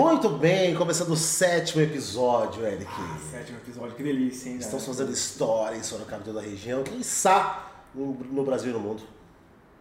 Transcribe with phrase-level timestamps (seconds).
[0.00, 2.86] Muito bem, começando o sétimo episódio, Eric.
[2.88, 4.56] Ah, sétimo episódio, que delícia, hein?
[4.56, 4.96] Estamos cara?
[4.96, 7.60] fazendo história em Sorocaba e toda a região, quem sabe
[7.94, 9.02] no, Brasil e no mundo.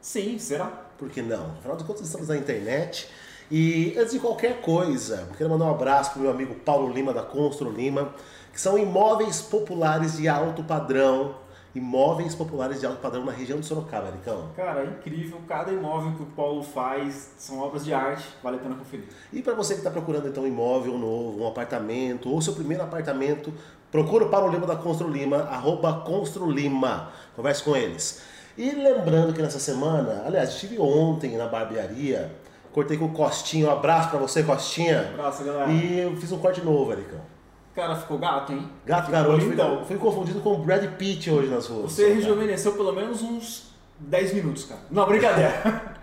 [0.01, 0.65] Sim, será?
[0.97, 1.51] Por que não?
[1.59, 3.09] Afinal de contas, estamos na internet.
[3.49, 6.91] E antes de qualquer coisa, eu quero mandar um abraço para o meu amigo Paulo
[6.91, 8.13] Lima, da Constru Lima,
[8.51, 11.35] que são imóveis populares de alto padrão.
[11.79, 14.49] Imóveis populares de alto padrão na região de Sorocaba, Ericão.
[14.53, 15.39] Cara, é incrível.
[15.47, 19.05] Cada imóvel que o Paulo faz são obras de arte, vale a pena conferir.
[19.31, 22.83] E para você que está procurando então um imóvel novo, um apartamento ou seu primeiro
[22.83, 23.53] apartamento,
[23.89, 27.13] procura o Paulo Lima da Constru Lima, arroba Constru Lima.
[27.33, 28.23] Converse com eles.
[28.57, 32.29] E lembrando que nessa semana, aliás, estive ontem na barbearia,
[32.73, 35.11] cortei com o Costinha, um abraço para você, Costinha.
[35.13, 35.71] Abraço, galera.
[35.71, 37.38] E eu fiz um corte novo, Ericão.
[37.75, 38.67] Cara, ficou gato, hein?
[38.85, 39.85] Gato Ficou garoto, fui, lindão.
[39.85, 41.91] fui confundido com o Brad Pitt hoje nas ruas.
[41.91, 44.81] Você rejuvenesceu pelo menos uns 10 minutos, cara.
[44.91, 45.53] Não, brincadeira.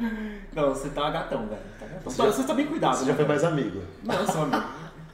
[0.54, 1.60] não, você tá gatão, velho.
[1.78, 2.10] Tá gatão.
[2.12, 3.08] Você já- Você tá bem cuidado, Você né?
[3.10, 3.82] já foi mais amigo.
[4.02, 4.64] Não, eu sou amigo.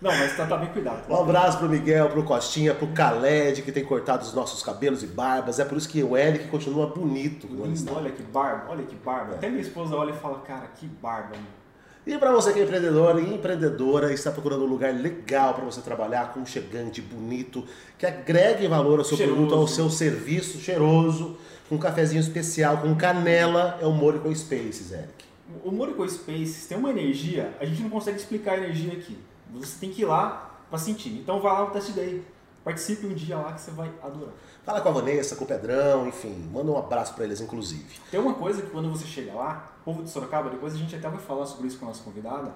[0.00, 1.08] Não, mas tá, tá bem cuidado.
[1.08, 5.06] Um abraço pro Miguel, pro Costinha, pro Khaled, que tem cortado os nossos cabelos e
[5.06, 5.60] barbas.
[5.60, 7.46] É por isso que o Eric continua bonito.
[7.46, 9.34] Lindo, olha que barba, olha que barba.
[9.34, 11.61] Até minha esposa olha e fala, cara, que barba, meu.
[12.05, 15.64] E para você que é empreendedor e empreendedora e está procurando um lugar legal para
[15.64, 17.64] você trabalhar, aconchegante, bonito,
[17.97, 19.39] que agregue valor ao seu Cheiroso.
[19.39, 21.36] produto, ao seu serviço, cheiroso,
[21.69, 25.25] com um cafezinho especial, com canela, é o Morico Spaces, Eric.
[25.64, 29.17] O Morico Spaces tem uma energia, a gente não consegue explicar a energia aqui.
[29.53, 31.11] Você tem que ir lá pra sentir.
[31.11, 32.23] Então vai lá no test day.
[32.64, 34.33] Participe um dia lá que você vai adorar.
[34.64, 37.98] Fala com a Vanessa, com o Pedrão, enfim, manda um abraço para eles, inclusive.
[38.10, 40.94] Tem uma coisa que quando você chega lá, o povo de Sorocaba, depois a gente
[40.94, 42.55] até vai falar sobre isso com a nossa convidada,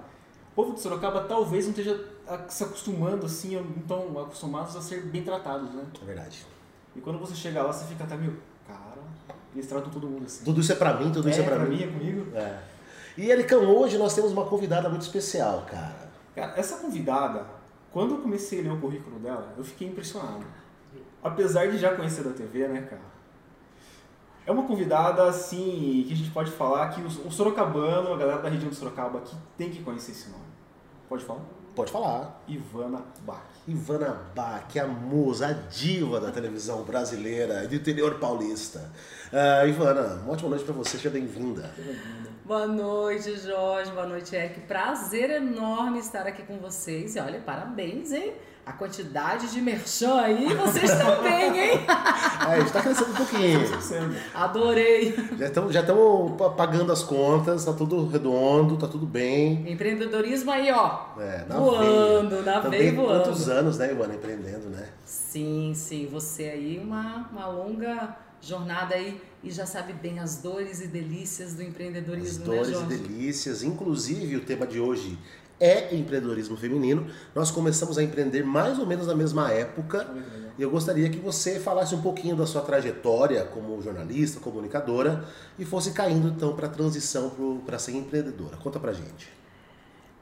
[0.51, 2.01] o povo de Sorocaba talvez não esteja
[2.47, 5.83] se acostumando assim, estão acostumados a ser bem tratados, né?
[6.01, 6.45] É verdade.
[6.95, 9.01] E quando você chega lá, você fica até meio, cara,
[9.53, 10.45] eles tratam todo mundo assim.
[10.45, 11.75] Tudo isso é para mim, tudo isso é, é, para pra mim.
[11.75, 12.37] mim, é comigo.
[12.37, 12.59] É.
[13.17, 16.07] E Ericão, hoje nós temos uma convidada muito especial, cara.
[16.33, 17.45] Cara, essa convidada,
[17.91, 20.45] quando eu comecei a ler o currículo dela, eu fiquei impressionado.
[21.27, 23.17] Apesar de já conhecer da TV, né, cara?
[24.45, 28.47] É uma convidada, assim, que a gente pode falar que o sorocabano, a galera da
[28.47, 30.45] região de Sorocaba aqui tem que conhecer esse nome.
[31.09, 31.41] Pode falar?
[31.75, 32.41] Pode falar.
[32.47, 33.43] Ivana Bach.
[33.67, 38.89] Ivana Bach, a musa, a diva da televisão brasileira e do interior paulista.
[39.33, 41.69] Ah, Ivana, uma ótima noite para você, seja bem-vinda.
[42.45, 43.91] Boa noite, Jorge.
[43.91, 44.61] Boa noite, Eric.
[44.61, 47.17] Prazer enorme estar aqui com vocês.
[47.17, 48.33] E olha, parabéns, hein?
[48.67, 51.79] A quantidade de merchan aí, vocês também, hein?
[51.87, 53.81] É, a gente tá crescendo um pouquinho.
[53.81, 54.13] Sendo.
[54.33, 55.15] Adorei.
[55.39, 55.83] Já estamos já
[56.57, 59.71] pagando as contas, tá tudo redondo, tá tudo bem.
[59.71, 61.17] Empreendedorismo aí, ó.
[61.17, 62.41] É, na voando, veia.
[62.41, 63.23] na Também veia voando.
[63.23, 64.89] quantos anos, né, Ivana, empreendendo, né?
[65.05, 66.05] Sim, sim.
[66.11, 71.53] Você aí, uma, uma longa jornada aí e já sabe bem as dores e delícias
[71.53, 73.63] do As empreendedorismo, dores né, e delícias.
[73.63, 75.17] Inclusive, o tema de hoje
[75.59, 77.07] é empreendedorismo feminino.
[77.33, 80.07] Nós começamos a empreender mais ou menos na mesma época.
[80.57, 85.23] E eu gostaria que você falasse um pouquinho da sua trajetória como jornalista, comunicadora
[85.57, 88.57] e fosse caindo então para a transição para ser empreendedora.
[88.57, 89.29] Conta pra gente.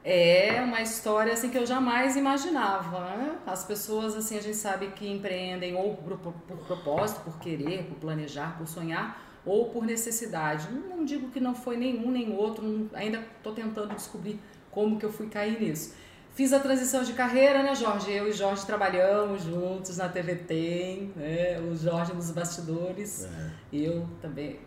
[0.04, 3.00] É uma história assim que eu jamais imaginava.
[3.16, 3.36] Né?
[3.46, 7.84] As pessoas assim a gente sabe que empreendem ou por, por- por propósito, por querer,
[7.84, 10.68] por planejar, por sonhar ou por necessidade.
[10.70, 12.88] Não digo que não foi nenhum nem outro.
[12.92, 14.40] ainda estou tentando descobrir
[14.76, 15.94] como que eu fui cair nisso.
[16.34, 18.12] Fiz a transição de carreira, né, Jorge?
[18.12, 21.58] Eu e Jorge trabalhamos juntos na TV Tem, né?
[21.60, 23.50] O Jorge nos bastidores, É.
[23.72, 24.60] eu também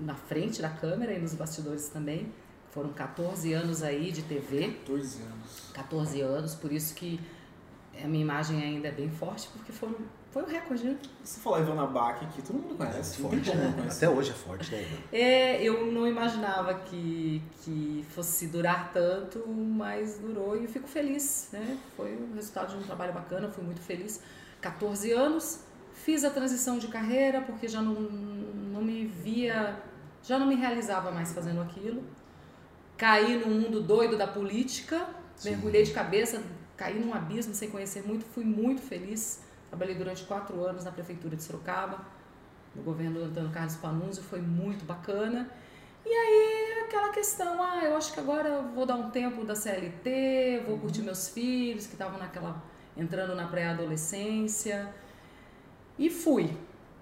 [0.00, 2.32] na frente da câmera e nos bastidores também.
[2.70, 5.70] Foram 14 anos aí de TV, 14 anos.
[5.74, 7.20] 14 anos, por isso que
[8.02, 9.94] a minha imagem ainda é bem forte, porque foram,
[10.30, 10.96] foi um recorde, né?
[11.22, 13.20] Se falar Ivana Bach aqui, todo mundo É conhece.
[13.20, 13.86] tem forte, né?
[13.90, 15.00] Até hoje é forte, né, Ivana?
[15.12, 21.48] É, eu não imaginava que, que fosse durar tanto, mas durou e eu fico feliz,
[21.52, 21.78] né?
[21.96, 24.20] Foi o resultado de um trabalho bacana, fui muito feliz.
[24.60, 25.60] 14 anos,
[25.92, 29.76] fiz a transição de carreira porque já não, não me via,
[30.22, 32.02] já não me realizava mais fazendo aquilo.
[32.96, 35.50] Caí no mundo doido da política, Sim.
[35.50, 36.42] mergulhei de cabeça,
[36.76, 39.42] caí num abismo sem conhecer muito, fui muito feliz.
[39.68, 42.04] Trabalhei durante quatro anos na prefeitura de Sorocaba,
[42.74, 45.50] no governo do Antônio Carlos Panunzio, foi muito bacana.
[46.06, 49.54] E aí aquela questão, ah, eu acho que agora eu vou dar um tempo da
[49.54, 52.62] CLT, vou curtir meus filhos que estavam naquela
[52.96, 54.94] entrando na pré-adolescência.
[55.98, 56.56] E fui.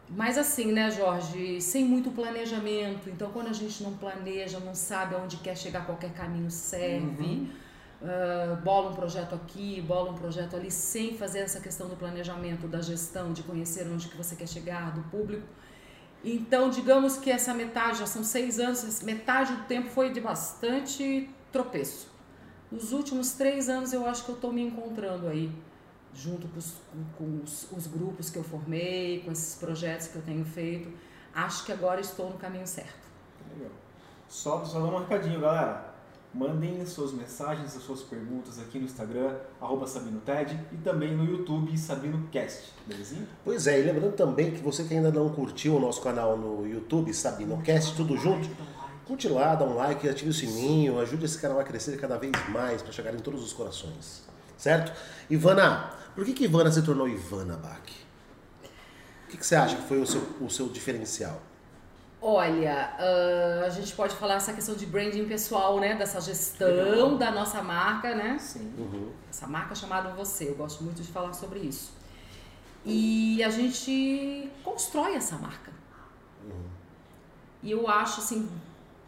[0.09, 3.09] Mas assim, né, Jorge, sem muito planejamento.
[3.09, 7.51] Então, quando a gente não planeja, não sabe aonde quer chegar, qualquer caminho serve.
[8.05, 12.67] Ah, bola um projeto aqui, bola um projeto ali, sem fazer essa questão do planejamento,
[12.67, 15.47] da gestão, de conhecer onde que você quer chegar, do público.
[16.25, 21.29] Então, digamos que essa metade, já são seis anos, metade do tempo foi de bastante
[21.51, 22.11] tropeço.
[22.71, 25.53] Nos últimos três anos eu acho que eu estou me encontrando aí,
[26.15, 26.75] junto com, os,
[27.19, 30.93] com os, os grupos que eu formei, com esses projetos que eu tenho feito.
[31.35, 33.03] Acho que agora estou no caminho certo.
[33.55, 33.71] Legal.
[34.29, 35.92] Só, só dá um recadinho, galera.
[36.35, 41.77] Mandem suas mensagens, as suas perguntas aqui no Instagram, arroba SabinoTed, e também no YouTube
[41.77, 43.29] SabinoCast, belezinha?
[43.45, 46.67] Pois é, e lembrando também que você que ainda não curtiu o nosso canal no
[46.67, 48.49] YouTube, SabinoCast, tudo junto,
[49.07, 52.33] curte lá, dá um like, ative o sininho, ajude esse canal a crescer cada vez
[52.49, 54.23] mais para chegar em todos os corações.
[54.57, 54.91] Certo?
[55.29, 57.83] Ivana, por que, que Ivana se tornou Ivana Bach?
[59.27, 61.43] O que, que você acha que foi o seu, o seu diferencial?
[62.25, 65.97] Olha, uh, a gente pode falar essa questão de branding pessoal, né?
[65.97, 67.19] Dessa gestão Legal.
[67.19, 68.39] da nossa marca, né?
[68.39, 68.73] Sim.
[68.79, 69.11] Uhum.
[69.29, 70.49] Essa marca chamada Você.
[70.49, 71.93] Eu gosto muito de falar sobre isso.
[72.85, 75.73] E a gente constrói essa marca.
[76.45, 76.69] Uhum.
[77.61, 78.49] E eu acho assim,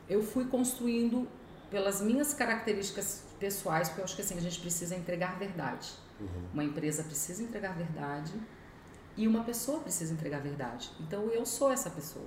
[0.08, 1.28] eu fui construindo
[1.70, 5.93] pelas minhas características pessoais, porque eu acho que assim, a gente precisa entregar verdade.
[6.20, 6.49] Uhum.
[6.52, 8.32] Uma empresa precisa entregar verdade
[9.17, 10.90] e uma pessoa precisa entregar verdade.
[10.99, 12.26] Então eu sou essa pessoa.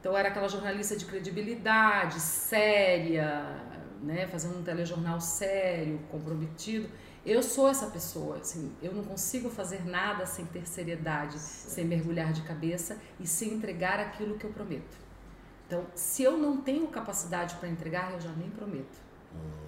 [0.00, 3.64] Então era aquela jornalista de credibilidade, séria,
[4.02, 6.88] né, fazendo um telejornal sério, comprometido.
[7.24, 12.32] Eu sou essa pessoa, assim, eu não consigo fazer nada sem ter seriedade, sem mergulhar
[12.32, 14.96] de cabeça e sem entregar aquilo que eu prometo.
[15.66, 19.04] Então, se eu não tenho capacidade para entregar, eu já nem prometo.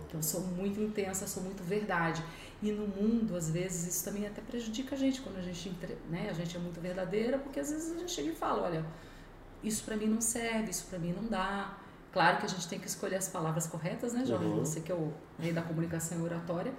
[0.06, 2.22] Então, eu sou muito intensa, sou muito verdade.
[2.62, 5.68] E no mundo, às vezes, isso também até prejudica a gente quando a gente,
[6.08, 8.86] né, a gente é muito verdadeira, porque às vezes a gente chega e fala, olha,
[9.62, 11.76] isso para mim não serve, isso para mim não dá.
[12.12, 14.44] Claro que a gente tem que escolher as palavras corretas, né, Jorge?
[14.46, 14.58] Uhum.
[14.60, 16.72] Você que é o rei da comunicação oratória.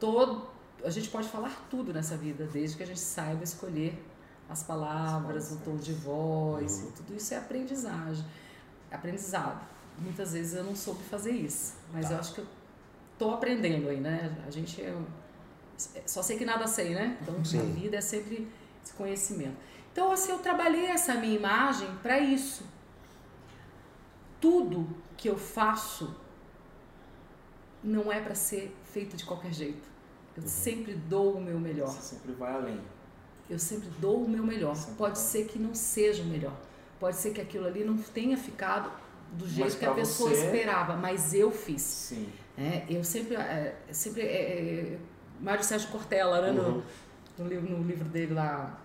[0.00, 0.46] Todo,
[0.84, 4.02] a gente pode falar tudo nessa vida, desde que a gente saiba escolher
[4.48, 6.90] as palavras, o tom de voz, Uhum.
[6.92, 8.24] tudo isso é aprendizagem,
[8.90, 9.60] aprendizado.
[9.98, 12.14] Muitas vezes eu não soube fazer isso, mas Tá.
[12.14, 12.46] eu acho que eu
[13.18, 14.36] tô aprendendo aí, né?
[14.46, 15.06] A gente eu,
[16.06, 17.18] só sei que nada sei, né?
[17.22, 17.60] Então Sim.
[17.60, 18.48] a vida é sempre
[18.82, 19.56] esse conhecimento.
[19.92, 22.64] Então, assim, eu trabalhei essa minha imagem para isso.
[24.40, 26.14] Tudo que eu faço
[27.82, 29.88] não é para ser feito de qualquer jeito.
[30.36, 31.88] Eu sempre dou o meu melhor.
[31.88, 32.80] Você sempre vai além.
[33.50, 34.74] Eu sempre dou o meu melhor.
[34.74, 35.24] Sempre Pode vai.
[35.28, 36.54] ser que não seja o melhor.
[36.98, 38.90] Pode ser que aquilo ali não tenha ficado
[39.32, 41.82] do jeito que a pessoa você- esperava, mas eu fiz.
[41.82, 42.28] Sim.
[42.56, 44.98] É, eu sempre, é, sempre é, é,
[45.40, 46.82] Mário Sérgio Cortella, né, no, Uhum.
[47.38, 48.78] no, livro, no livro dele lá,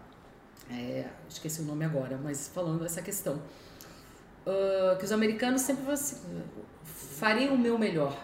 [0.70, 3.42] é, esqueci o nome agora, mas falando essa questão,
[4.46, 6.18] Ah, que os americanos sempre falam assim,
[6.86, 8.16] farei o meu melhor,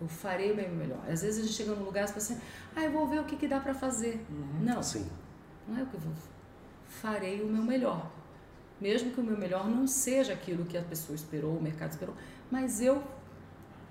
[0.00, 1.00] eu farei o meu melhor.
[1.10, 2.40] Às vezes a gente chega num lugar e fala assim,
[2.76, 4.24] ah, eu vou ver o que, que dá para fazer.
[4.60, 5.04] Não, Sim.
[5.66, 6.12] não é o que eu vou.
[6.86, 8.08] Farei o meu melhor.
[8.80, 12.14] Mesmo que o meu melhor não seja aquilo que a pessoa esperou, o mercado esperou,
[12.50, 13.02] mas eu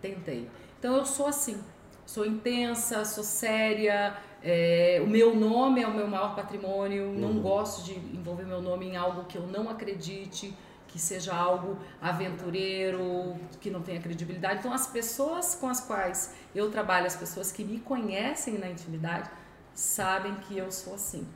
[0.02, 0.50] tentei.
[0.80, 1.60] Então eu sou assim.
[2.06, 4.16] Sou intensa, sou séria.
[4.44, 7.12] é, o meu nome é o meu maior patrimônio.
[7.14, 10.56] Não gosto de envolver meu nome em algo que eu não acredite,
[10.88, 14.60] que seja algo aventureiro, que não tenha credibilidade.
[14.60, 19.30] Então as pessoas com as quais eu trabalho, as pessoas que me conhecem na intimidade,
[19.74, 21.28] sabem que eu sou assim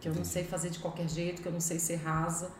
[0.00, 2.50] que eu não sei fazer de qualquer jeito, que eu não sei ser rasa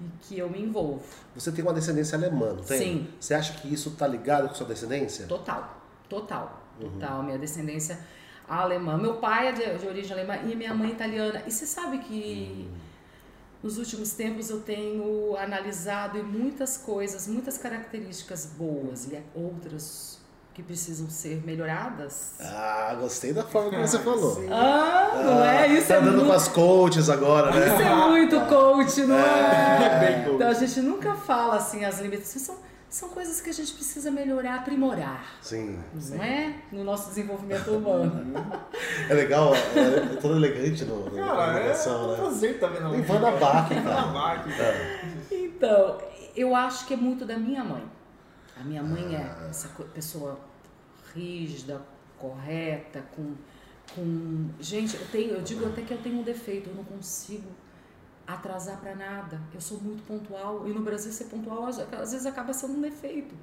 [0.00, 1.04] e que eu me envolvo.
[1.34, 2.78] Você tem uma descendência alemã, não tem?
[2.78, 3.08] Sim.
[3.20, 5.26] Você acha que isso tá ligado com sua descendência?
[5.26, 5.78] Total,
[6.08, 6.90] total, Uhum.
[6.90, 7.22] total.
[7.22, 7.98] Minha descendência
[8.48, 8.96] alemã.
[8.96, 11.42] Meu pai é de, de origem alemã e minha mãe italiana.
[11.46, 12.74] E você sabe que Uhum.
[13.62, 20.18] nos últimos tempos eu tenho analisado em muitas coisas, muitas características boas e outras
[20.52, 22.32] que precisam ser melhoradas.
[22.40, 24.34] Ah, gostei da forma que você falou.
[24.34, 24.48] Sim.
[24.50, 25.68] Ah, não é?
[25.68, 27.66] Isso tá é andando muito, com as coaches agora, né?
[27.66, 30.00] isso é muito coach, não é?
[30.00, 30.34] Bem coach.
[30.34, 32.56] Então a gente nunca fala assim as limitações, são,
[32.90, 35.78] são coisas que a gente precisa melhorar, aprimorar, Sim.
[36.10, 36.54] não é?
[36.72, 38.34] No nosso desenvolvimento humano.
[39.08, 42.16] É legal, é, é todo elegante no, no, na Cara, é comunicação, um né?
[42.16, 44.42] prazer tá vendo Ivana Bach, cara.
[44.56, 45.00] Cara.
[45.30, 45.98] Então,
[46.36, 47.84] eu acho que é muito da minha mãe.
[48.60, 50.38] A minha mãe é essa co- pessoa
[51.14, 51.80] rígida,
[52.18, 53.34] correta, com,
[53.94, 54.48] com.
[54.60, 57.48] Gente, eu tenho, eu digo até que eu tenho um defeito, eu não consigo
[58.34, 59.40] atrasar pra nada.
[59.54, 63.34] Eu sou muito pontual e no Brasil ser pontual às vezes acaba sendo um defeito.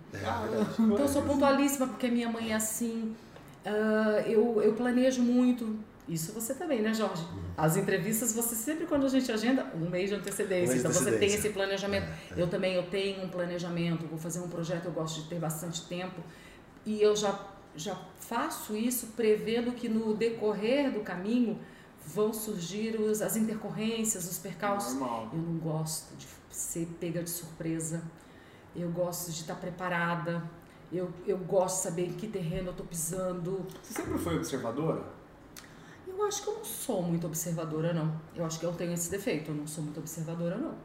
[0.79, 3.15] Então eu sou pontualíssima porque a minha mãe é assim.
[3.65, 5.77] Ah, eu, eu planejo muito.
[6.07, 7.25] Isso você também, né, Jorge?
[7.57, 10.65] As entrevistas, você sempre, quando a gente agenda, um mês de antecedência.
[10.65, 12.07] Um mês de então você tem esse planejamento.
[12.35, 15.81] Eu também eu tenho um planejamento, vou fazer um projeto, eu gosto de ter bastante
[15.85, 16.21] tempo.
[16.85, 17.37] E eu já,
[17.75, 21.59] já faço isso prevendo que no decorrer do caminho
[22.07, 24.93] vão surgir os, as intercorrências, os percalços.
[24.93, 25.29] Normal.
[25.33, 28.01] Eu não gosto de ser pega de surpresa.
[28.75, 30.43] Eu gosto de estar preparada.
[30.91, 33.65] Eu, eu gosto de saber em que terreno eu estou pisando.
[33.83, 35.03] Você sempre foi observadora?
[36.07, 38.19] Eu acho que eu não sou muito observadora, não.
[38.33, 39.51] Eu acho que eu tenho esse defeito.
[39.51, 40.75] Eu não sou muito observadora, não.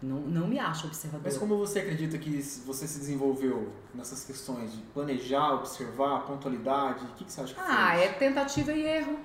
[0.00, 1.28] Não, não me acho observadora.
[1.28, 2.30] Mas como você acredita que
[2.64, 7.04] você se desenvolveu nessas questões de planejar, observar, pontualidade?
[7.06, 9.18] O que, que você acha que Ah, é tentativa e erro.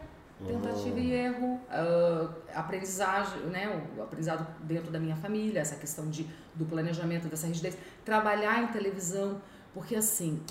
[0.46, 6.28] Tentativa e erro, ah, aprendizagem, né, o aprendizado dentro da minha família, essa questão de,
[6.56, 7.78] do planejamento, dessa rigidez.
[8.04, 9.42] Trabalhar em televisão,
[9.74, 10.42] porque assim,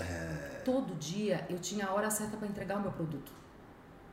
[0.64, 3.32] todo dia eu tinha a hora certa para entregar o meu produto.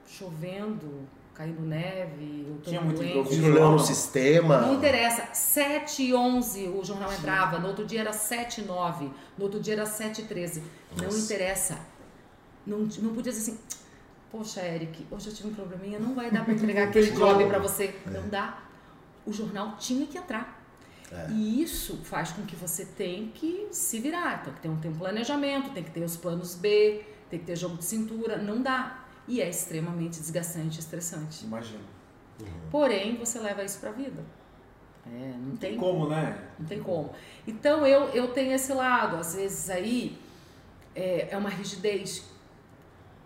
[0.05, 3.01] Chovendo, caindo neve, eu tô Tinha muito.
[3.03, 3.79] Um problema no Não.
[3.79, 4.61] sistema.
[4.61, 5.27] Não interessa.
[5.33, 9.59] 7 e 11 o jornal entrava, no outro dia era 7 e 9, no outro
[9.59, 10.63] dia era 7 e 13.
[10.97, 11.19] Não Nossa.
[11.19, 11.77] interessa.
[12.65, 13.59] Não, não podia dizer assim,
[14.31, 17.59] poxa, Eric, hoje eu tive um probleminha, não vai dar para entregar aquele job para
[17.59, 17.95] você.
[18.05, 18.59] Não dá.
[19.25, 20.57] O jornal tinha que entrar.
[21.11, 21.31] É.
[21.31, 24.41] E isso faz com que você tenha que se virar.
[24.41, 27.55] Então, tem que ter um planejamento, tem que ter os planos B, tem que ter
[27.55, 28.37] jogo de cintura.
[28.37, 29.03] Não dá.
[29.27, 31.45] E é extremamente desgastante e estressante.
[31.45, 31.83] Imagina.
[32.69, 34.23] Porém, você leva isso para a vida.
[35.05, 36.37] É, não Tem tem como, né?
[36.59, 37.11] não tem como.
[37.47, 40.17] Então eu, eu tenho esse lado, às vezes aí
[40.93, 42.25] é, é uma rigidez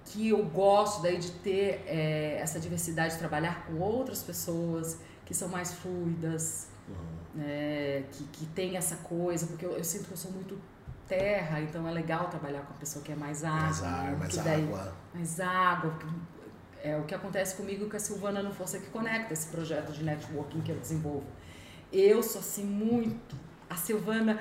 [0.05, 5.33] que eu gosto daí de ter é, essa diversidade de trabalhar com outras pessoas que
[5.33, 6.67] são mais fluidas,
[7.33, 10.59] né, que, que tem essa coisa, porque eu, eu sinto que eu sou muito
[11.07, 14.33] terra, então é legal trabalhar com uma pessoa que é mais água, Mais ar, mais
[14.33, 14.93] que daí- água.
[15.13, 15.91] mais água.
[15.99, 16.31] que-
[16.83, 20.03] É o que acontece comigo com a Silvana no Força que Conecta, esse projeto de
[20.03, 21.27] networking que eu desenvolvo.
[21.93, 23.35] Eu sou assim muito.
[23.69, 24.39] A Silvana,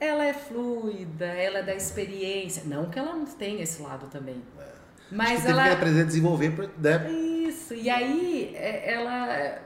[0.00, 2.62] ela é fluida, ela é da experiência.
[2.64, 4.42] Não que ela não tenha esse lado também.
[4.58, 4.70] Acho
[5.10, 5.64] Mas que teve ela.
[5.64, 7.10] que aprender a desenvolver, né?
[7.12, 9.60] Isso, e aí é, ela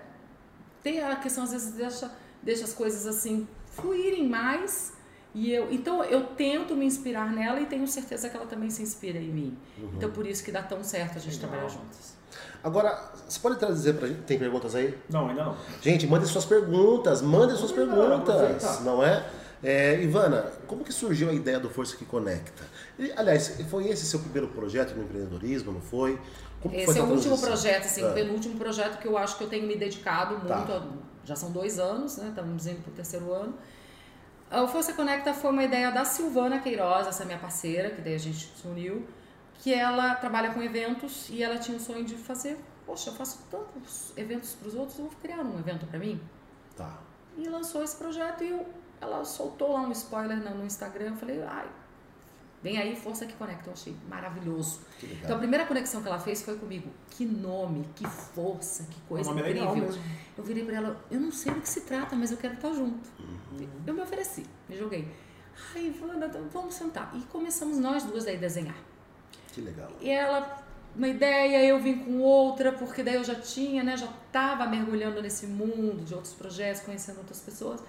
[0.82, 2.10] tem a questão, às vezes, deixa,
[2.42, 4.92] deixa as coisas assim fluírem mais.
[5.34, 8.82] E eu, então eu tento me inspirar nela e tenho certeza que ela também se
[8.82, 9.58] inspira em mim.
[9.96, 11.50] Então por isso que dá tão certo a gente Legal.
[11.50, 12.14] trabalhar juntos.
[12.62, 14.22] Agora, você pode trazer pra gente.
[14.22, 14.96] Tem perguntas aí?
[15.10, 15.56] Não, ainda não.
[15.82, 19.28] Gente, mandem suas perguntas, mandem suas lá, perguntas, não é?
[19.64, 22.64] É, Ivana, como que surgiu a ideia do Força que Conecta?
[22.98, 26.20] E, aliás, foi esse seu primeiro projeto no empreendedorismo, não foi?
[26.60, 28.10] Como Esse foi é o último projeto, assim, É.
[28.10, 30.48] o penúltimo projeto que eu acho que eu tenho me dedicado muito.
[30.48, 30.76] Tá.
[30.76, 32.28] a- já são dois anos, né?
[32.28, 33.54] Estamos indo para o terceiro ano.
[34.50, 38.14] Ah, O Força Conecta foi uma ideia da Silvana Queiroz, essa minha parceira, que daí
[38.14, 39.06] a gente se uniu,
[39.54, 43.38] que ela trabalha com eventos e ela tinha o sonho de fazer, poxa, eu faço
[43.50, 46.20] tantos eventos para os outros, eu vou criar um evento para mim.
[46.76, 46.98] Tá.
[47.38, 48.66] E lançou esse projeto e eu,
[49.04, 51.10] ela soltou lá um spoiler no, Instagram.
[51.10, 51.68] Eu falei, ai,
[52.62, 53.68] vem aí, Força que Conecta.
[53.68, 54.80] Eu achei maravilhoso.
[55.02, 56.90] Então a primeira conexão que ela fez foi comigo.
[57.10, 59.86] Que nome, que força, que coisa o nome é incrível.
[59.86, 60.02] mesmo.
[60.36, 62.72] Eu virei pra ela, eu não sei do que se trata, mas eu quero estar
[62.72, 63.08] junto.
[63.86, 65.08] Eu me ofereci, me joguei.
[65.74, 67.12] Ai, Ivana, vamos sentar.
[67.14, 68.76] E começamos nós duas daí a desenhar.
[69.52, 69.88] Que legal.
[70.00, 70.64] E ela,
[70.96, 75.22] uma ideia, eu vim com outra, porque daí eu já tinha, né, já estava mergulhando
[75.22, 77.80] nesse mundo de outros projetos, conhecendo outras pessoas.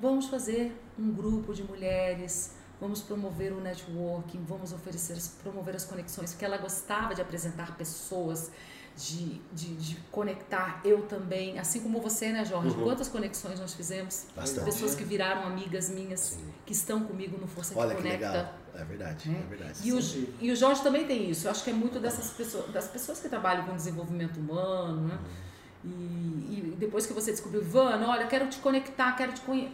[0.00, 6.30] Vamos fazer um grupo de mulheres, vamos promover o networking, vamos oferecer, promover as conexões,
[6.30, 8.50] porque ela gostava de apresentar pessoas,
[8.96, 12.76] de, de, de conectar eu também, assim como você, né, Jorge?
[12.76, 12.84] Uhum.
[12.84, 14.26] Quantas conexões nós fizemos?
[14.34, 14.64] Bastante.
[14.64, 16.44] Pessoas que viraram amigas minhas, Sim.
[16.64, 18.26] que estão comigo no Força Olha que que Conecta.
[18.26, 18.54] legal.
[18.74, 19.80] É verdade, é, verdade.
[19.86, 20.00] E o,
[20.40, 21.46] e o Jorge também tem isso.
[21.46, 25.18] Eu acho que é muito dessas pessoas, das pessoas que trabalham com desenvolvimento humano, né?
[25.84, 29.72] E, e depois que você descobriu, Ivana, olha, quero te conectar, quero te conhecer.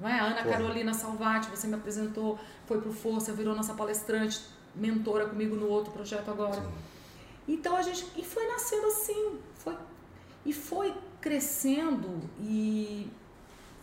[0.00, 0.18] Não é?
[0.20, 0.50] A Ana Pô.
[0.50, 4.40] Carolina Salvati, você me apresentou, foi pro Força, virou nossa palestrante,
[4.74, 6.54] mentora comigo no outro projeto agora.
[6.60, 6.68] Sim.
[7.48, 8.06] Então a gente.
[8.16, 9.38] E foi nascendo assim.
[9.54, 9.76] Foi,
[10.44, 13.10] e foi crescendo e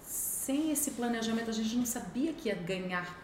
[0.02, 3.18] sem esse planejamento a gente não sabia que ia ganhar,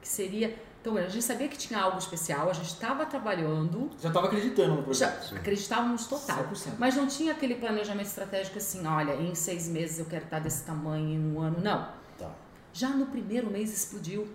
[0.00, 0.56] que seria.
[0.80, 4.76] Então a gente sabia que tinha algo especial, a gente estava trabalhando, Já estava acreditando
[4.76, 5.36] no já projeto.
[5.36, 6.44] acreditávamos total.
[6.50, 6.70] 100%.
[6.78, 10.64] Mas não tinha aquele planejamento estratégico assim, olha, em seis meses eu quero estar desse
[10.64, 11.60] tamanho, em um ano.
[11.60, 11.99] Não.
[12.20, 12.34] Tá.
[12.72, 14.28] Já no primeiro mês explodiu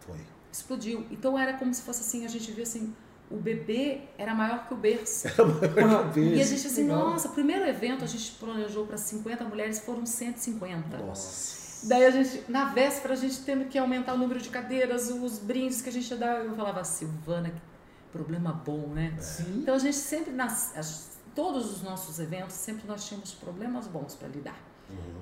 [0.00, 0.18] Foi.
[0.52, 1.06] explodiu.
[1.10, 2.94] Então era como se fosse assim, a gente via assim,
[3.30, 5.26] o bebê era maior que o berço.
[6.16, 7.10] E a gente assim, Legal.
[7.10, 10.96] nossa, primeiro evento a gente planejou para 50 mulheres, foram 150.
[10.98, 11.86] Nossa.
[11.88, 15.38] Daí a gente, na véspera, a gente tendo que aumentar o número de cadeiras, os
[15.38, 16.44] brindes que a gente ia dar.
[16.44, 17.60] Eu falava, Silvana, que
[18.10, 19.14] problema bom, né?
[19.20, 19.58] Sim.
[19.60, 24.14] Então a gente sempre, nas, as- todos os nossos eventos, sempre nós tínhamos problemas bons
[24.14, 24.58] para lidar.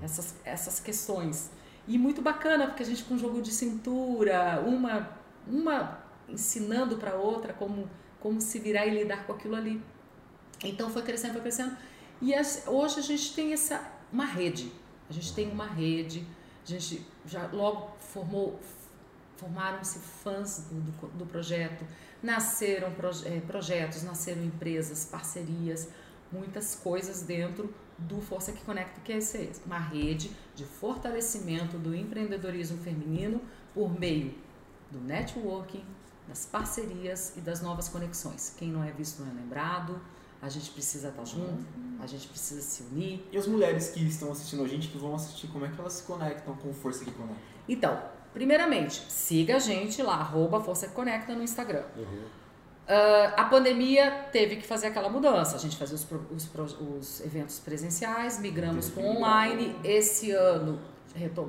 [0.02, 1.50] Essas, essas questões.
[1.86, 5.08] E muito bacana, porque a gente com um jogo de cintura, uma,
[5.46, 5.98] uma
[6.28, 7.88] ensinando para outra como,
[8.20, 9.82] como se virar e lidar com aquilo ali.
[10.62, 11.76] Então foi crescendo, foi crescendo.
[12.22, 14.72] E as- hoje a gente tem essa, uma rede.
[15.10, 16.26] A gente tem uma rede,
[16.64, 18.58] a gente já logo formou
[19.36, 21.84] formaram-se fãs do, do, do projeto,
[22.22, 25.88] nasceram proje é, projetos, nasceram empresas, parcerias,
[26.32, 31.94] muitas coisas dentro do Força que Conecta, que é esse, uma rede de fortalecimento do
[31.94, 33.40] empreendedorismo feminino
[33.72, 34.34] por meio
[34.90, 35.84] do networking,
[36.28, 38.54] das parcerias e das novas conexões.
[38.56, 40.00] Quem não é visto não é lembrado,
[40.40, 41.64] a gente precisa estar junto,
[42.00, 43.26] a gente precisa se unir.
[43.32, 45.94] E as mulheres que estão assistindo a gente, que vão assistir, como é que elas
[45.94, 47.40] se conectam com o Força que Conecta?
[47.68, 51.84] Então, primeiramente, siga a gente lá, arroba Força que Conecta no Instagram.
[51.96, 52.24] Uhum.
[52.84, 55.56] Uh, a pandemia teve que fazer aquela mudança.
[55.56, 59.74] A gente fazia os, os, os eventos presenciais, migramos para online.
[59.82, 60.78] Esse ano,
[61.14, 61.48] retom...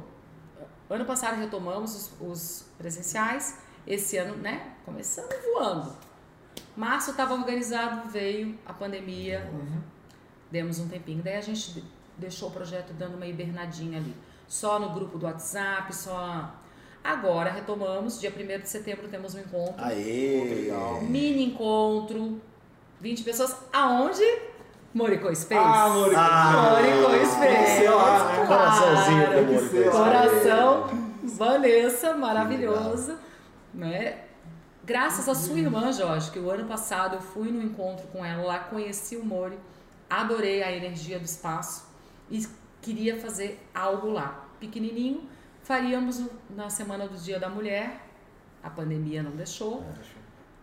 [0.89, 3.59] ano passado retomamos os, os, presenciais.
[3.85, 5.95] Esse ano, né, começando voando.
[6.75, 9.81] Março estava organizado, veio a pandemia, uhum.
[10.49, 11.21] demos um tempinho.
[11.21, 11.83] Daí a gente
[12.17, 14.15] deixou o projeto dando uma hibernadinha ali.
[14.47, 16.53] Só no grupo do WhatsApp, só
[17.05, 19.75] Agora retomamos, dia 1 de setembro temos um encontro.
[19.77, 20.71] Aê!
[21.03, 22.41] Mini encontro,
[22.99, 23.55] 20 pessoas.
[23.71, 24.23] Aonde?
[24.91, 25.61] Moricô Space.
[25.63, 27.83] Ah, Moricô, ah, Moricô Space.
[27.85, 28.47] Claro.
[28.47, 30.87] Coraçãozinho da Moricô Coração,
[31.23, 33.19] Vanessa, maravilhosa.
[33.71, 34.21] Né?
[34.83, 38.43] Graças à sua irmã, Jorge, que o ano passado eu fui no encontro com ela
[38.43, 39.59] lá, conheci o Mori,
[40.09, 41.85] adorei a energia do espaço
[42.31, 42.47] e
[42.81, 44.47] queria fazer algo lá.
[44.59, 45.29] Pequenininho,
[45.65, 47.99] Faríamos na semana do Dia da Mulher,
[48.61, 49.83] a pandemia não deixou.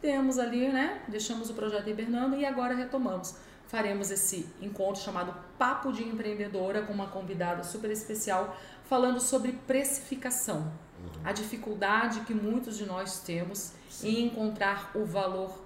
[0.00, 1.02] Temos ali, né?
[1.08, 3.34] Deixamos o projeto hibernando e agora retomamos.
[3.66, 10.58] Faremos esse encontro chamado Papo de Empreendedora com uma convidada super especial falando sobre precificação.
[10.60, 11.22] Uhum.
[11.24, 14.08] A dificuldade que muitos de nós temos Sim.
[14.08, 15.61] em encontrar o valor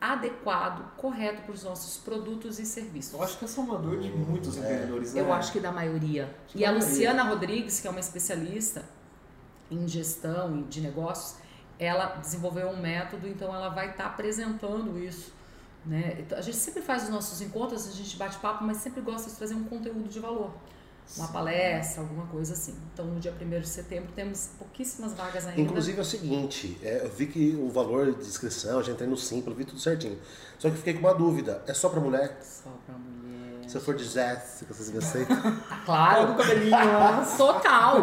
[0.00, 3.12] adequado, correto para os nossos produtos e serviços.
[3.12, 4.60] Eu acho que essa é uma dor de muitos é.
[4.60, 5.12] empreendedores.
[5.12, 5.20] Né?
[5.20, 6.34] Eu acho que da maioria.
[6.46, 6.88] Acho e a maioria.
[6.88, 8.84] Luciana Rodrigues, que é uma especialista
[9.70, 11.38] em gestão e de negócios,
[11.78, 15.32] ela desenvolveu um método, então ela vai estar tá apresentando isso.
[15.84, 16.16] Né?
[16.18, 19.30] Então, a gente sempre faz os nossos encontros, a gente bate papo, mas sempre gosta
[19.30, 20.52] de trazer um conteúdo de valor
[21.16, 22.74] uma palestra, alguma coisa assim.
[22.92, 25.60] Então, no dia 1 de setembro, temos pouquíssimas vagas ainda.
[25.60, 29.08] Inclusive é o seguinte, é, eu vi que o valor de inscrição, eu já entrei
[29.08, 30.18] no Simples, vi tudo certinho.
[30.58, 32.38] Só que eu fiquei com uma dúvida, é só pra mulher?
[32.42, 33.68] Só pra mulher.
[33.68, 35.36] Se eu for de Jéssica, vocês me aceitam?
[35.86, 36.34] claro,
[37.38, 37.98] total.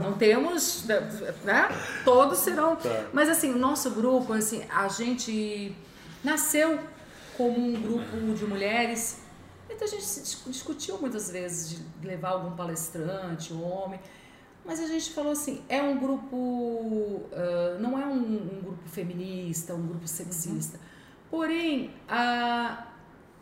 [0.00, 0.84] Não temos,
[1.44, 1.68] né?
[2.04, 2.74] Todos serão.
[2.74, 3.06] Tá.
[3.12, 5.76] Mas assim, o nosso grupo, assim, a gente
[6.24, 6.78] nasceu
[7.36, 9.21] como um grupo de mulheres
[9.72, 10.04] então a gente
[10.46, 14.00] discutiu muitas vezes de levar algum palestrante, homem,
[14.64, 19.74] mas a gente falou assim, é um grupo, uh, não é um, um, grupo feminista,
[19.74, 20.76] um grupo sexista.
[20.76, 20.82] Uhum.
[21.30, 22.82] Porém, uh,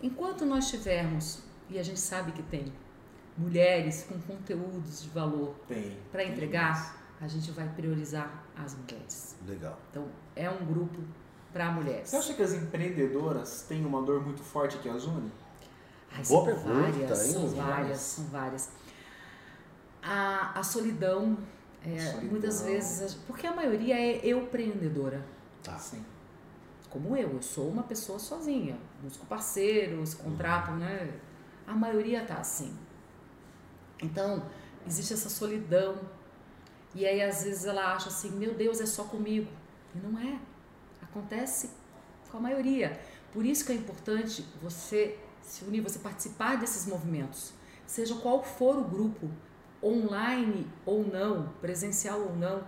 [0.03, 2.73] enquanto nós tivermos, e a gente sabe que tem,
[3.37, 5.55] mulheres com conteúdos de valor
[6.11, 9.37] para entregar, a gente vai priorizar as mulheres.
[9.47, 9.79] Legal.
[9.91, 11.03] Então, é um grupo
[11.53, 12.09] para mulheres.
[12.09, 15.31] Você acha que as empreendedoras têm uma dor muito forte que as une?
[16.13, 17.33] Ai, Boa são pergunta, várias, hein?
[17.33, 18.71] são várias, são várias.
[20.03, 21.39] A, a solidão,
[21.85, 25.25] é, solidão, muitas vezes, porque a maioria é eu empreendedora.
[25.63, 25.79] Tá.
[25.79, 26.05] Sim.
[26.89, 30.79] Como eu, eu sou uma pessoa sozinha, busco parceiros, contrato, uhum.
[30.79, 31.15] né?
[31.67, 32.77] A maioria tá assim.
[34.03, 34.45] Então,
[34.87, 36.01] existe essa solidão.
[36.95, 39.49] E aí, às vezes, ela acha assim: meu Deus, é só comigo.
[39.95, 40.41] E não é.
[41.01, 41.71] Acontece
[42.31, 43.01] com a maioria.
[43.33, 45.17] Por isso que é importante você
[45.51, 47.53] se unir, você participar desses movimentos,
[47.85, 49.29] seja qual for o grupo,
[49.83, 52.63] online ou não, presencial ou não,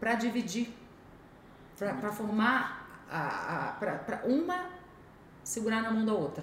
[0.00, 0.74] para dividir,
[1.78, 3.06] para formar,
[3.78, 4.68] para uma
[5.44, 6.42] segurar na mão da outra.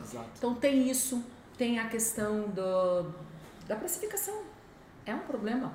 [0.00, 0.30] Exato.
[0.36, 1.24] Então tem isso,
[1.56, 3.12] tem a questão do,
[3.66, 4.42] da precificação.
[5.04, 5.72] É um problema.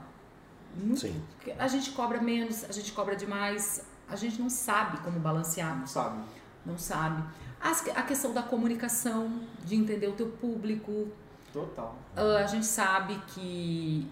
[0.74, 1.22] Muito, Sim.
[1.60, 5.78] A gente cobra menos, a gente cobra demais, a gente não sabe como balancear.
[5.78, 6.24] Não sabe.
[6.66, 7.22] Não sabe.
[7.64, 11.08] A questão da comunicação, de entender o teu público.
[11.54, 11.96] Total.
[12.16, 14.06] Uh, a gente sabe que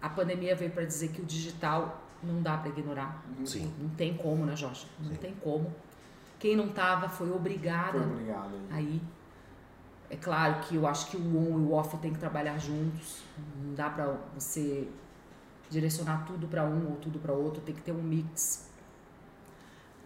[0.00, 3.22] a pandemia veio para dizer que o digital não dá para ignorar.
[3.44, 3.70] Sim.
[3.78, 4.86] Não tem como, né, Jorge?
[4.98, 5.16] Não Sim.
[5.16, 5.72] tem como.
[6.38, 8.54] Quem não tava foi obrigada foi obrigado.
[8.70, 9.02] aí.
[10.08, 13.22] É claro que eu acho que o on e o off tem que trabalhar juntos.
[13.62, 14.88] Não dá para você
[15.68, 18.70] direcionar tudo para um ou tudo para outro, tem que ter um mix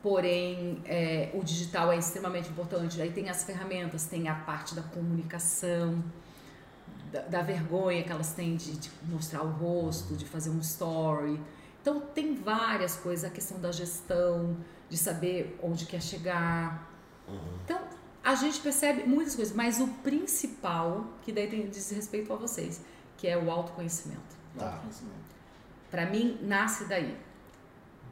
[0.03, 3.01] porém é, o digital é extremamente importante.
[3.01, 6.03] Aí tem as ferramentas, tem a parte da comunicação,
[7.13, 11.41] da, da vergonha que elas têm de, de, mostrar o rosto, de fazer um story.
[11.83, 14.57] Então tem várias coisas, a questão da gestão,
[14.89, 16.91] de saber onde quer chegar.
[17.29, 17.59] Uhum.
[17.65, 17.79] Então
[18.23, 22.81] a gente percebe muitas coisas, mas o principal, que daí tem, diz respeito a vocês,
[23.17, 24.41] que é o autoconhecimento.
[24.59, 24.83] Tá.
[25.91, 27.17] Para mim, nasce daí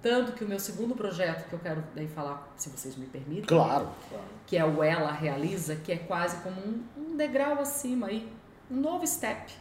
[0.00, 3.44] Tanto que o meu segundo projeto, que eu quero daí falar, se vocês me permitem,
[3.44, 3.90] Claro.
[4.46, 8.32] Que é o Ela Realiza, que é quase como um, um degrau acima aí,
[8.70, 9.52] um novo step,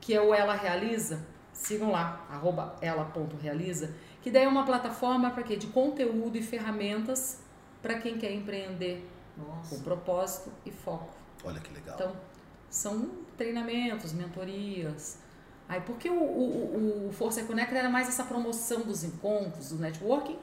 [0.00, 1.26] que é o Ela Realiza.
[1.52, 5.56] Sigam lá, arroba ela.realiza, que daí é uma plataforma para quê?
[5.56, 7.40] De conteúdo e ferramentas
[7.80, 9.82] para quem quer empreender com Nossa.
[9.82, 11.14] propósito e foco.
[11.44, 11.94] Olha que legal.
[11.94, 12.12] Então,
[12.68, 15.18] são treinamentos, mentorias.
[15.68, 20.38] Aí, porque o, o, o Força Conecta era mais essa promoção dos encontros, do networking,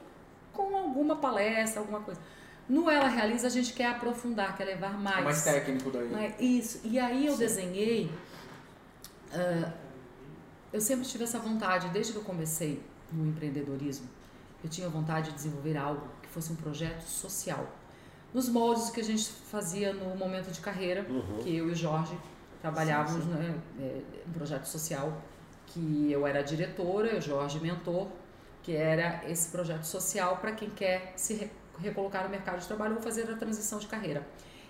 [0.52, 2.20] com alguma palestra, alguma coisa.
[2.68, 5.24] No Ela Realiza, a gente quer aprofundar, quer levar É mais.
[5.24, 6.36] mais técnico daí.
[6.40, 6.82] Isso.
[6.84, 7.40] E aí eu Sim.
[7.40, 8.12] desenhei.
[9.34, 9.72] ah,
[10.72, 12.82] eu sempre tive essa vontade, desde que eu comecei
[13.12, 14.08] no empreendedorismo,
[14.64, 17.68] eu tinha vontade de desenvolver algo que fosse um projeto social.
[18.34, 21.38] Nos moldes que a gente fazia no momento de carreira, Uhum.
[21.44, 22.18] que eu e o Jorge
[22.64, 23.38] trabalhávamos Sim, sim.
[23.38, 25.22] né, é, um projeto social,
[25.68, 28.08] que eu era diretora, o Jorge mentor,
[28.64, 32.96] que era esse projeto social para quem quer se re- recolocar no mercado de trabalho
[32.96, 34.26] ou fazer a transição de carreira.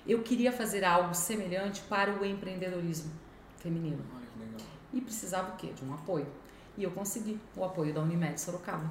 [0.07, 3.11] Eu queria fazer algo semelhante para o empreendedorismo
[3.59, 4.67] feminino Olha que legal.
[4.91, 5.67] e precisava o quê?
[5.73, 6.27] De um apoio.
[6.75, 8.89] E eu consegui o apoio da Unimed Sorocaba,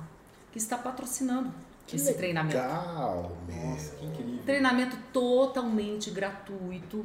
[0.52, 1.52] que está patrocinando
[1.86, 2.56] Que esse treinamento.
[2.56, 4.12] Legal, Nossa, que meu.
[4.14, 4.42] incrível.
[4.44, 7.04] Treinamento totalmente gratuito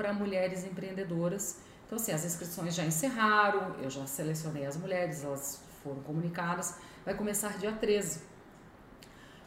[0.00, 1.58] para mulheres empreendedoras.
[1.84, 6.78] Então, assim, as inscrições já encerraram, eu já selecionei as mulheres, elas foram comunicadas.
[7.04, 8.22] Vai começar dia 13.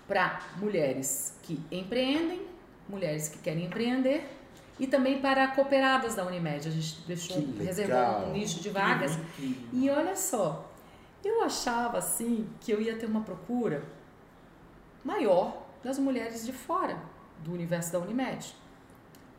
[0.07, 2.45] Para mulheres que empreendem,
[2.87, 4.29] mulheres que querem empreender
[4.79, 6.67] e também para cooperadas da Unimed.
[6.67, 9.17] A gente deixou, reservou um nicho de vagas.
[9.71, 10.71] E olha só,
[11.23, 13.83] eu achava assim que eu ia ter uma procura
[15.03, 17.01] maior das mulheres de fora
[17.39, 18.55] do universo da Unimed.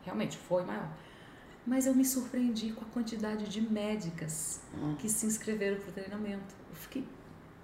[0.03, 0.89] Realmente foi maior.
[1.65, 4.59] Mas eu me surpreendi com a quantidade de médicas
[4.99, 6.53] que se inscreveram para o treinamento.
[6.69, 7.03] Eu fiquei.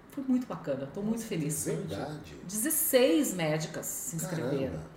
[0.09, 1.65] Foi muito bacana, estou muito feliz.
[1.65, 2.35] Verdade.
[2.45, 4.57] 16 médicas se inscreveram.
[4.73, 4.87] Caramba.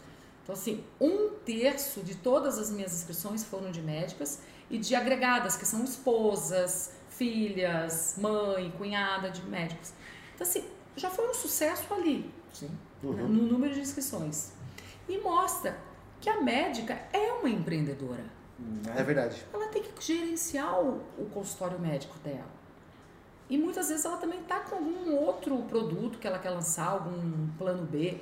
[0.42, 4.40] Então, assim, um terço de todas as minhas inscrições foram de médicas
[4.70, 9.92] e de agregadas, que são esposas, filhas, mãe, cunhada de médicos.
[10.34, 10.64] Então, assim,
[10.96, 12.66] já foi um sucesso ali, Sim.
[12.68, 12.72] né,
[13.22, 13.28] Uhum.
[13.28, 14.52] no número de inscrições.
[15.08, 15.78] E mostra
[16.20, 18.24] que a médica é uma empreendedora.
[18.58, 18.94] Né?
[18.96, 19.44] É verdade.
[19.52, 22.52] Ela tem que gerenciar o, o consultório médico dela.
[23.48, 27.48] E muitas vezes ela também está com algum outro produto que ela quer lançar, algum
[27.58, 28.18] plano B.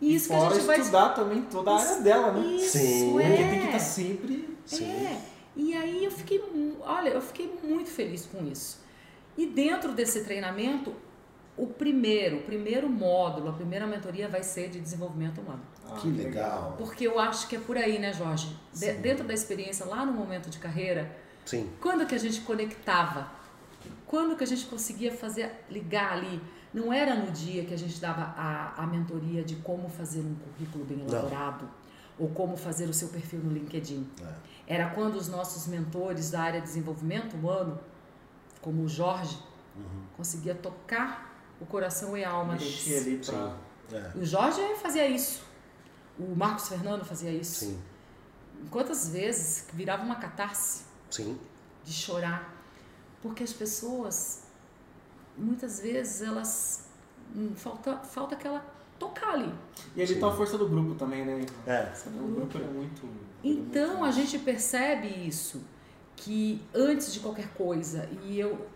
[0.00, 2.46] E isso que a Fora gente vai estudar também toda a área dela, né?
[2.46, 3.18] Isso, Sim.
[3.18, 3.28] é.
[3.28, 4.58] Porque tem que estar sempre.
[4.64, 4.84] Sim.
[4.84, 5.20] É.
[5.56, 6.42] E aí eu fiquei,
[6.80, 8.78] olha, eu fiquei muito feliz com isso.
[9.38, 10.92] E dentro desse treinamento,
[11.56, 15.62] o primeiro, o primeiro módulo, a primeira mentoria vai ser de desenvolvimento humano.
[15.88, 16.74] Ah, Que legal.
[16.76, 18.54] Porque eu acho que é por aí, né, Jorge?
[18.74, 21.10] De- dentro da experiência, lá no momento de carreira,
[21.44, 21.70] Sim.
[21.80, 23.28] quando que a gente conectava?
[24.06, 26.40] Quando que a gente conseguia fazer, ligar ali?
[26.74, 30.34] Não era no dia que a gente dava a, a mentoria de como fazer um
[30.34, 31.06] currículo bem Não.
[31.08, 31.68] elaborado
[32.18, 34.06] ou como fazer o seu perfil no LinkedIn.
[34.68, 34.74] É.
[34.74, 37.78] Era quando os nossos mentores da área de desenvolvimento humano,
[38.60, 39.38] como o Jorge,
[39.76, 40.02] Uhum.
[40.16, 43.28] conseguia tocar o coração e a alma Mexer deles.
[43.30, 43.56] ali
[43.90, 43.98] pra.
[43.98, 44.18] É.
[44.18, 45.42] O Jorge fazia isso.
[46.18, 47.66] O Marcos Fernando fazia isso.
[47.66, 47.78] Sim.
[48.70, 51.38] Quantas vezes virava uma catarse Sim.
[51.84, 52.52] de chorar,
[53.22, 54.42] porque as pessoas
[55.36, 56.86] muitas vezes elas
[57.34, 58.64] hum, falta falta aquela
[58.98, 59.52] tocar ali.
[59.94, 60.20] E ali Sim.
[60.20, 61.44] tá a força do grupo também, né?
[61.66, 61.92] É.
[62.18, 63.02] O grupo é muito.
[63.44, 65.62] Então a muito- gente percebe isso
[66.16, 68.66] que antes de qualquer coisa e eu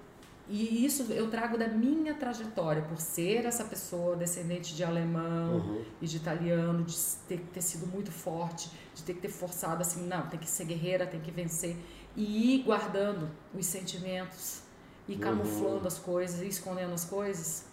[0.51, 5.85] e isso eu trago da minha trajetória por ser essa pessoa descendente de alemão Uhum.
[6.03, 6.97] e de italiano, de
[7.29, 10.65] ter ter sido muito forte, de ter que ter forçado assim, não, tem que ser
[10.65, 11.77] guerreira, tem que vencer
[12.17, 14.63] e ir guardando os sentimentos
[15.09, 15.21] e Uhum.
[15.21, 17.65] camuflando as coisas e escondendo as coisas.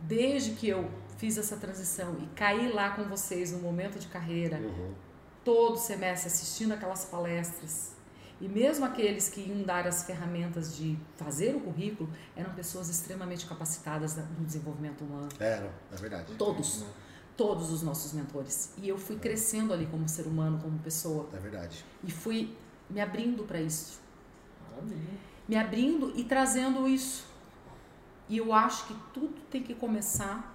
[0.00, 4.56] Desde que eu fiz essa transição e caí lá com vocês no momento de carreira,
[4.58, 4.92] Uhum.
[5.44, 7.92] todo semestre assistindo aquelas palestras.
[8.42, 13.46] E mesmo aqueles que iam dar as ferramentas de fazer o currículo eram pessoas extremamente
[13.46, 15.28] capacitadas no desenvolvimento humano.
[15.38, 16.34] Era, é verdade.
[16.36, 16.88] Todos, Né?
[17.36, 18.72] todos os nossos mentores.
[18.78, 21.28] E eu fui crescendo ali como ser humano, como pessoa.
[21.32, 21.84] É verdade.
[22.02, 22.52] E fui
[22.90, 24.00] me abrindo para isso.
[24.72, 25.00] Maravilha.
[25.48, 27.24] Me abrindo e trazendo isso.
[28.28, 30.52] E eu acho que tudo tem que começar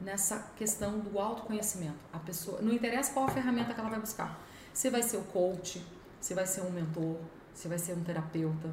[0.00, 1.98] nessa questão do autoconhecimento.
[2.12, 4.38] A pessoa, não interessa qual a ferramenta que ela vai buscar.
[4.72, 5.84] Você vai ser o coach,
[6.24, 7.16] você vai ser um mentor,
[7.52, 8.70] você vai ser um terapeuta.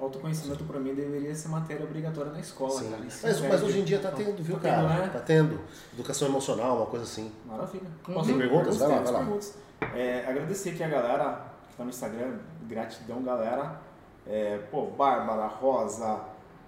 [0.00, 2.90] Autoconhecimento pra mim deveria ser matéria obrigatória na escola, Sim.
[2.90, 3.02] cara.
[3.04, 5.00] Mas, é mas hoje em dia tá tendo, viu, Tá tendo, cara?
[5.02, 5.10] né?
[5.12, 5.60] Tá tendo.
[5.94, 7.30] Educação emocional, uma coisa assim.
[7.46, 7.86] Maravilha.
[8.08, 8.22] Uhum.
[8.24, 8.78] Tem perguntas?
[8.78, 9.18] Vai lá, vai lá.
[9.20, 9.54] perguntas.
[9.94, 12.38] É, agradecer aqui a galera que tá no Instagram.
[12.62, 13.80] Gratidão, galera.
[14.26, 16.20] É, pô, Bárbara, Rosa,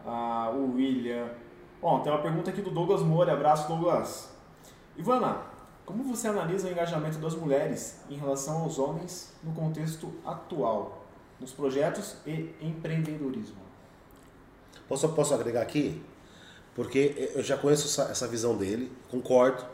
[0.06, 1.28] a- o William.
[1.82, 3.32] Bom, tem uma pergunta aqui do Douglas Moura.
[3.32, 4.30] Abraço, Douglas.
[4.96, 5.38] Ivana,
[5.84, 11.04] como você analisa o engajamento das mulheres em relação aos homens no contexto atual,
[11.38, 13.56] nos projetos e empreendedorismo?
[14.88, 16.02] Posso, posso agregar aqui?
[16.74, 19.64] Porque eu já conheço essa, essa visão dele, concordo.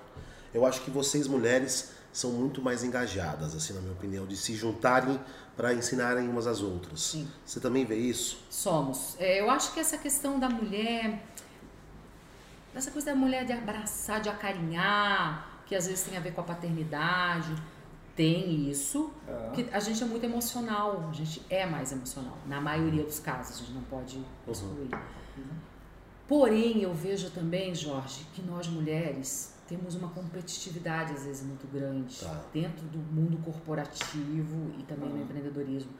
[0.52, 4.54] Eu acho que vocês, mulheres, são muito mais engajadas, assim, na minha opinião, de se
[4.54, 5.18] juntarem
[5.56, 7.00] para ensinarem umas às outras.
[7.02, 7.28] Sim.
[7.46, 8.44] Você também vê isso?
[8.50, 9.16] Somos.
[9.18, 11.22] É, eu acho que essa questão da mulher,
[12.74, 16.40] essa coisa da mulher de abraçar, de acarinhar, que às vezes tem a ver com
[16.40, 17.54] a paternidade,
[18.16, 19.12] tem isso.
[19.28, 19.50] É.
[19.54, 23.54] Que a gente é muito emocional, a gente é mais emocional, na maioria dos casos,
[23.54, 24.90] a gente não pode excluir.
[26.28, 32.18] Porém, eu vejo também, Jorge, que nós mulheres temos uma competitividade às vezes muito grande
[32.20, 32.42] Tá.
[32.52, 35.22] dentro do mundo corporativo e também no Uhum.
[35.22, 35.92] empreendedorismo.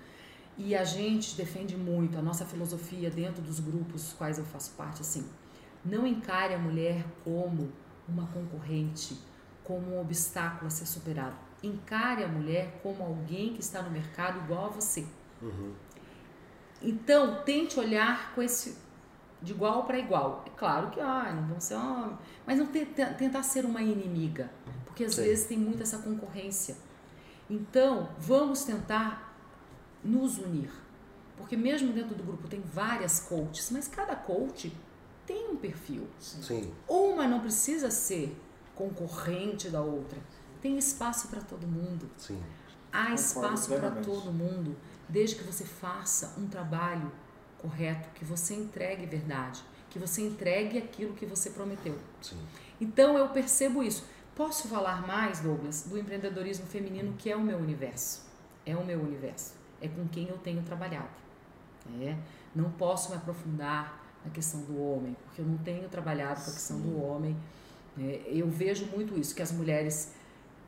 [0.59, 4.73] E a gente defende muito a nossa filosofia dentro dos grupos dos quais eu faço
[4.73, 5.25] parte, assim,
[5.85, 7.71] não encare a mulher como
[8.09, 9.17] uma concorrente,
[9.71, 11.37] como um obstáculo a ser superado.
[11.63, 15.07] Encare a mulher como alguém que está no mercado igual a você.
[15.41, 15.73] Uhum.
[16.83, 18.77] Então, tente olhar com esse
[19.41, 20.43] de igual para igual.
[20.45, 23.81] É claro que ah, não vão ser homem, mas não te- te- tentar ser uma
[23.81, 24.51] inimiga,
[24.85, 25.23] porque às Sim.
[25.23, 26.77] vezes tem muito essa concorrência.
[27.49, 29.33] Então, vamos tentar
[30.03, 30.71] nos unir.
[31.37, 34.73] Porque mesmo dentro do grupo tem várias coaches, mas cada coach
[35.25, 36.09] tem um perfil.
[36.19, 36.73] Sim.
[36.89, 38.37] Uma não precisa ser
[38.89, 40.19] concorrente da outra.
[40.63, 42.09] Tem espaço para todo mundo.
[42.17, 42.41] Sim.
[42.93, 44.77] Há espaço para todo mundo,
[45.09, 47.11] desde que você faça um trabalho
[47.59, 51.97] correto, que você entregue verdade, que você entregue aquilo que você prometeu.
[52.21, 52.41] Sim.
[52.81, 54.05] Então eu percebo isso.
[54.35, 58.23] Posso falar mais, Douglas, do empreendedorismo feminino, que é o meu universo.
[58.65, 59.55] É o meu universo.
[59.81, 61.09] É com quem eu tenho trabalhado.
[62.01, 62.17] É.
[62.55, 66.53] Não posso me aprofundar na questão do homem, porque eu não tenho trabalhado com a
[66.53, 67.37] questão do homem.
[67.99, 70.13] É, eu vejo muito isso, que as mulheres,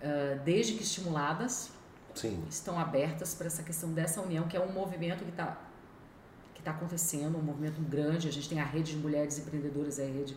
[0.03, 1.71] ah, desde que estimuladas,
[2.15, 2.43] Sim.
[2.49, 5.59] estão abertas para essa questão dessa união, que é um movimento que está
[6.55, 8.29] que tá acontecendo, um movimento grande.
[8.29, 10.37] A gente tem a rede de mulheres empreendedoras, a rede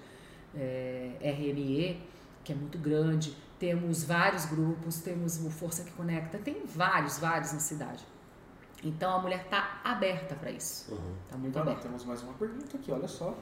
[0.55, 2.01] é, RME,
[2.43, 3.37] que é muito grande.
[3.59, 8.03] Temos vários grupos, temos o Força que Conecta, tem vários, vários na cidade.
[8.83, 10.91] Então a mulher está aberta para isso.
[10.91, 11.15] Uhum.
[11.25, 11.87] Está muito Ivana, aberta.
[11.87, 13.37] temos mais uma pergunta aqui, olha só.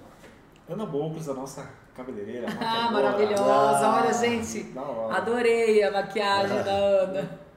[0.68, 2.48] Ana Boucles, a nossa cabeleireira.
[2.60, 3.44] Ah, maravilhosa!
[3.46, 4.02] Ah.
[4.04, 4.74] Olha, gente,
[5.12, 7.44] adorei a maquiagem da Ana.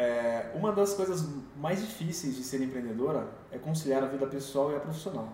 [0.00, 4.76] É, uma das coisas mais difíceis de ser empreendedora é conciliar a vida pessoal e
[4.76, 5.28] a profissional.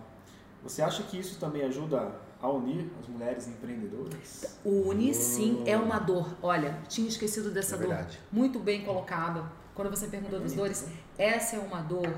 [0.63, 4.57] Você acha que isso também ajuda a unir as mulheres empreendedoras?
[4.65, 6.35] Une, sim, é uma dor.
[6.41, 7.87] Olha, tinha esquecido dessa É dor.
[7.89, 8.19] verdade.
[8.31, 9.43] Muito bem colocada.
[9.75, 12.11] Quando você perguntou das dores, essa é uma dor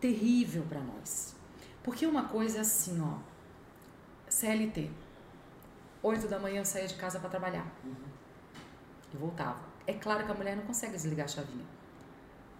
[0.00, 1.36] terrível para nós.
[1.84, 3.18] Porque uma coisa é assim, ó.
[4.38, 4.90] CLT.
[6.02, 7.66] 8 da manhã eu saía de casa para trabalhar.
[9.12, 9.58] E voltava.
[9.86, 11.64] É claro que a mulher não consegue desligar a chavinha.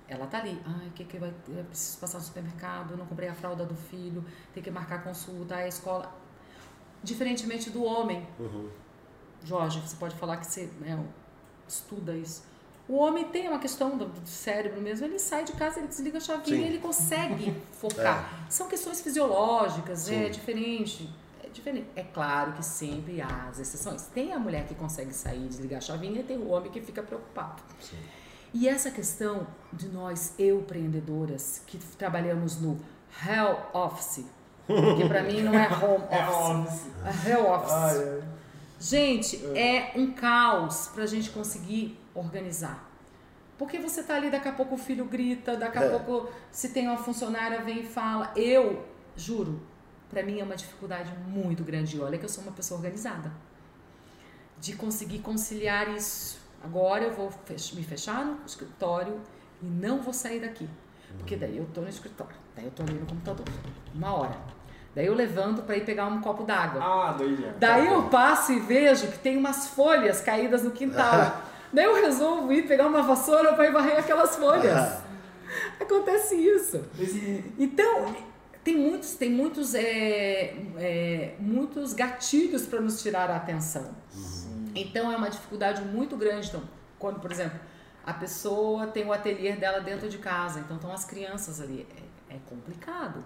[0.08, 0.60] Ela tá ali.
[0.66, 1.52] Ai, o que que vai ter?
[1.52, 5.54] Eu preciso passar no supermercado, não comprei a fralda do filho, tem que marcar consulta,
[5.56, 6.12] a escola.
[7.02, 8.68] Diferentemente do homem, Uhum.
[9.44, 10.98] Jorge, você pode falar que você né,
[11.68, 12.42] estuda isso.
[12.88, 16.18] O homem tem uma questão do, do cérebro mesmo, ele sai de casa, ele desliga
[16.18, 16.62] a chavinha Sim.
[16.64, 18.46] e ele consegue focar.
[18.50, 20.24] São questões fisiológicas, é Sim.
[20.24, 21.08] É diferente.
[21.96, 24.02] É claro que sempre há as exceções.
[24.06, 26.80] Tem a mulher que consegue sair e desligar a chavinha e tem o homem que
[26.80, 27.62] fica preocupado.
[27.80, 27.96] Sim.
[28.54, 32.78] E essa questão de nós, eu empreendedoras, que trabalhamos no
[33.26, 34.24] Hell Office,
[34.66, 36.92] que para mim não é home É office, óbvio.
[37.04, 37.72] é Hell Office.
[37.72, 38.22] Ai, ai.
[38.80, 42.86] Gente, é um caos pra gente conseguir organizar.
[43.58, 45.98] Porque você tá ali, daqui a pouco o filho grita, daqui a É.
[45.98, 48.30] pouco se tem uma funcionária vem e fala.
[48.36, 49.60] Eu, juro,
[50.10, 52.00] pra mim é uma dificuldade muito grande.
[52.00, 53.30] Olha que eu sou uma pessoa organizada.
[54.60, 56.38] De conseguir conciliar isso.
[56.64, 59.20] Agora eu vou fech- me fechar no escritório
[59.62, 60.68] e não vou sair daqui.
[61.16, 63.46] Porque daí eu tô no escritório, daí eu tô ali no computador,
[63.94, 64.36] uma hora.
[64.94, 66.82] Daí eu levanto pra ir pegar um copo d'água.
[66.82, 67.52] Ah, daí já.
[67.58, 71.42] Daí eu passo e vejo que tem umas folhas caídas no quintal.
[71.72, 75.02] Daí eu resolvo ir pegar uma vassoura para ir varrer aquelas folhas.
[75.78, 76.82] Acontece isso.
[77.58, 78.14] Então,
[78.68, 83.94] tem muitos, tem muitos, é, é, muitos gatilhos para nos tirar a atenção.
[84.10, 84.70] Sim.
[84.74, 86.48] Então é uma dificuldade muito grande.
[86.48, 86.62] Então,
[86.98, 87.58] quando, por exemplo,
[88.04, 91.86] a pessoa tem o ateliê dela dentro de casa, então estão as crianças ali.
[92.28, 93.24] É, é complicado.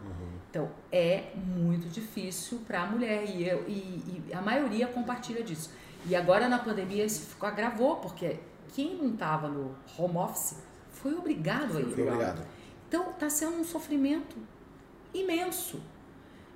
[0.49, 5.73] Então é muito difícil para a mulher e, eu, e, e a maioria compartilha disso.
[6.07, 8.39] E agora na pandemia isso ficou, agravou, porque
[8.75, 10.57] quem não estava no home office
[10.93, 11.87] foi obrigado a ir.
[11.87, 12.47] Obrigado.
[12.87, 14.37] Então está sendo um sofrimento
[15.15, 15.81] imenso.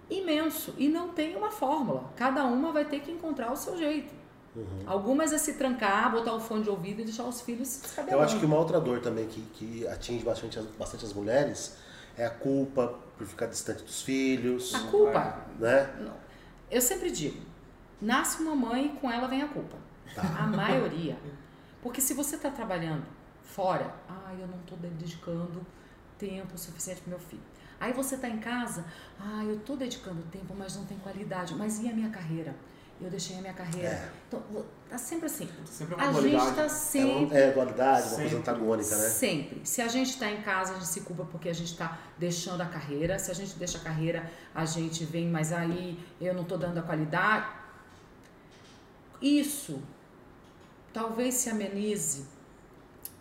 [0.09, 2.11] imenso e não tem uma fórmula.
[2.17, 4.15] Cada uma vai ter que encontrar o seu jeito.
[4.55, 4.85] Uhum.
[4.87, 8.21] Algumas é se trancar, botar o fone de ouvido e deixar os filhos se Eu
[8.23, 11.77] acho que uma outra dor também que, que atinge bastante, as- bastante as mulheres
[12.17, 15.95] é a culpa por ficar distante dos filhos, A culpa, né?
[16.71, 17.39] eu sempre digo,
[18.01, 19.77] nasce uma mãe e com ela vem a culpa.
[20.17, 21.19] A maioria.
[21.83, 23.05] Porque se você está trabalhando
[23.43, 25.61] fora, ah, eu não estou dedicando
[26.19, 27.43] tempo suficiente para meu filho.
[27.79, 28.85] Aí você está em casa,
[29.21, 31.55] ah, eu estou dedicando tempo, mas não tem qualidade.
[31.55, 32.55] Mas e a minha carreira?
[32.99, 33.89] Eu deixei a minha carreira.
[33.89, 34.11] É.
[34.27, 34.43] Então,
[34.89, 35.47] tá sempre assim.
[35.67, 36.49] Sempre uma A gente dualidade.
[36.51, 39.09] está É, sempre uma, é dualidade, uma coisa antagônica, né?
[39.11, 39.61] Sempre.
[39.65, 42.63] Se a gente está em casa, a gente se culpa porque a gente está deixando
[42.63, 43.19] a carreira.
[43.19, 46.79] Se a gente deixa a carreira, a gente vem, mas aí eu não estou dando
[46.79, 47.47] a qualidade.
[49.21, 49.83] Isso
[50.93, 52.25] talvez se amenize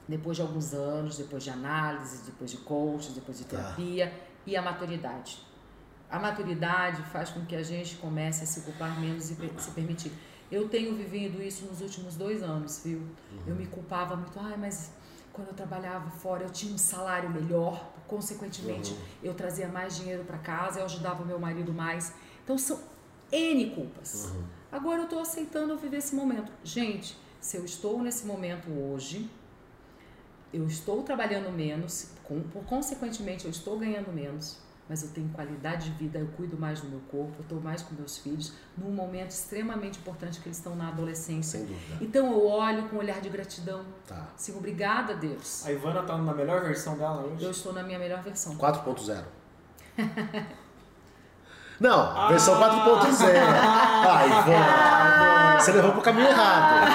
[0.07, 3.57] depois de alguns anos, depois de análise, depois de coaching, depois de Tá.
[3.57, 4.13] terapia
[4.45, 5.39] e a maturidade.
[6.09, 10.11] A maturidade faz com que a gente comece a se culpar menos e se permitir.
[10.51, 13.01] Eu tenho vivido isso nos últimos dois anos, viu?
[13.47, 14.91] Eu me culpava muito, ai, mas
[15.33, 20.37] quando eu trabalhava fora eu tinha um salário melhor, consequentemente eu trazia mais dinheiro para
[20.37, 22.13] casa, eu ajudava o meu marido mais.
[22.43, 22.79] Então são
[23.31, 24.33] N culpas.
[24.71, 26.51] Agora eu estou aceitando viver esse momento.
[26.63, 29.29] Gente, se eu estou nesse momento hoje,
[30.53, 34.57] eu estou trabalhando menos, com, por consequentemente eu estou ganhando menos,
[34.87, 37.81] mas eu tenho qualidade de vida, eu cuido mais do meu corpo, eu estou mais
[37.81, 41.59] com meus filhos, num momento extremamente importante que eles estão na adolescência.
[41.59, 41.97] Sem dúvida.
[42.01, 43.83] Então eu olho com um olhar de gratidão.
[44.07, 44.27] Tá.
[44.35, 45.65] Assim, obrigada, Deus.
[45.65, 47.43] A Ivana tá na melhor versão dela hoje.
[47.43, 48.55] Eu estou na minha melhor versão.
[48.57, 49.23] 4.0.
[51.79, 53.25] Não, versão 4.0.
[54.07, 55.59] Ah, Ivana.
[55.59, 56.89] Você levou pro caminho errado.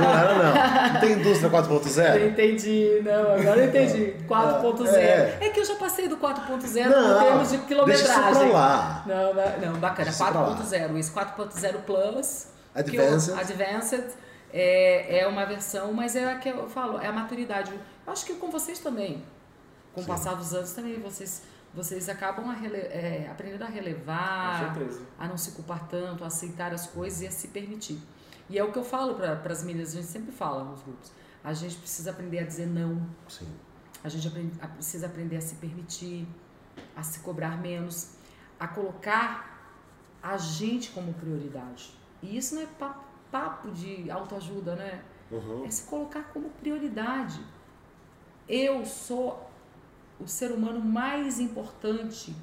[0.00, 0.92] Não era, não.
[0.94, 2.28] Não tem indústria 4.0?
[2.30, 4.16] entendi, não, agora eu entendi.
[4.28, 4.86] 4.0.
[4.94, 5.38] É.
[5.40, 5.48] É.
[5.50, 8.30] que eu já passei do 4.0 Não, em termos de deixa quilometragem.
[8.30, 9.02] isso pra lá.
[9.06, 10.04] Não, não, não, bacana.
[10.10, 10.56] Deixa isso pra lá.
[10.56, 10.98] 4.0.
[10.98, 12.46] Esse 4.0 Plus.
[12.74, 13.28] Advanced.
[13.34, 14.04] eu- Advanced
[14.52, 17.70] é, é uma versão, mas é a que eu falo, é a maturidade.
[18.06, 19.22] Eu acho que com vocês também.
[19.94, 20.08] Com o Sim.
[20.10, 21.42] passar dos anos também, vocês,
[21.74, 24.74] vocês acabam a rele, é, aprendendo a relevar,
[25.18, 27.98] a não se culpar tanto, a aceitar as coisas e a se permitir.
[28.50, 31.10] E é o que eu falo para as meninas, a gente sempre fala nos grupos.
[31.42, 33.48] A gente precisa aprender a dizer não, Sim.
[34.04, 36.28] a gente aprende- a- precisa aprender a se permitir,
[36.94, 38.12] a se cobrar menos,
[38.60, 39.50] a colocar
[40.22, 41.94] a gente como prioridade.
[42.22, 45.02] E isso não é pa- papo de autoajuda, né?
[45.30, 45.64] Uhum.
[45.64, 47.40] É se colocar como prioridade.
[48.48, 49.50] Eu sou
[50.22, 52.34] o ser humano mais importante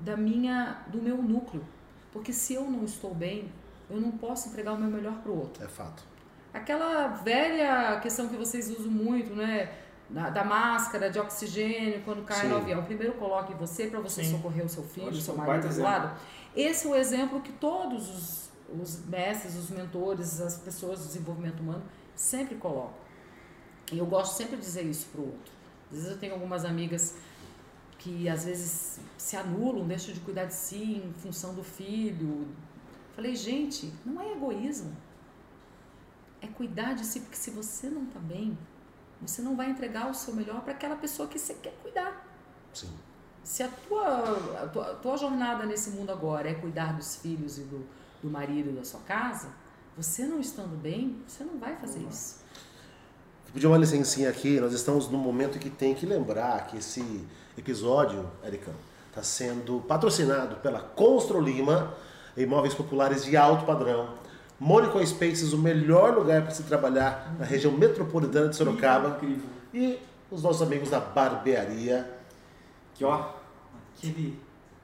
[0.00, 1.64] da minha, do meu núcleo.
[2.12, 3.50] Porque se eu não estou bem,
[3.88, 5.64] eu não posso entregar o meu melhor para o outro.
[5.64, 6.02] É fato.
[6.52, 9.72] Aquela velha questão que vocês usam muito, né?
[10.08, 12.48] Da, da máscara de oxigênio quando cai Sim.
[12.48, 12.84] no avião.
[12.84, 14.32] Primeiro coloque você para você Sim.
[14.32, 16.16] socorrer o seu filho, o seu marido do lado.
[16.54, 21.60] Esse é o exemplo que todos os, os mestres, os mentores, as pessoas do desenvolvimento
[21.60, 21.82] humano
[22.14, 23.04] sempre colocam.
[23.92, 25.53] E eu gosto sempre de dizer isso pro outro.
[25.94, 27.14] Às vezes eu tenho algumas amigas
[27.98, 32.48] que às vezes se anulam, deixam de cuidar de si em função do filho.
[33.14, 34.94] Falei, gente, não é egoísmo.
[36.42, 38.58] É cuidar de si, porque se você não tá bem,
[39.22, 42.26] você não vai entregar o seu melhor para aquela pessoa que você quer cuidar.
[42.72, 42.92] Sim.
[43.44, 47.56] Se a tua, a tua, a tua jornada nesse mundo agora é cuidar dos filhos
[47.58, 47.86] e do,
[48.20, 49.54] do marido e da sua casa,
[49.96, 52.43] você não estando bem, você não vai fazer isso.
[53.54, 57.24] Vou pedir uma licencinha aqui, nós estamos num momento que tem que lembrar que esse
[57.56, 58.74] episódio, Ericão,
[59.10, 61.94] está sendo patrocinado pela Constro Lima,
[62.36, 64.08] imóveis populares de alto padrão.
[64.58, 69.10] Mônica Spaces, o melhor lugar para se trabalhar na região metropolitana de Sorocaba.
[69.10, 69.48] Incrível.
[69.72, 70.00] E
[70.32, 72.10] os nossos amigos da Barbearia.
[72.92, 73.34] Que ó,
[73.96, 74.36] aquele.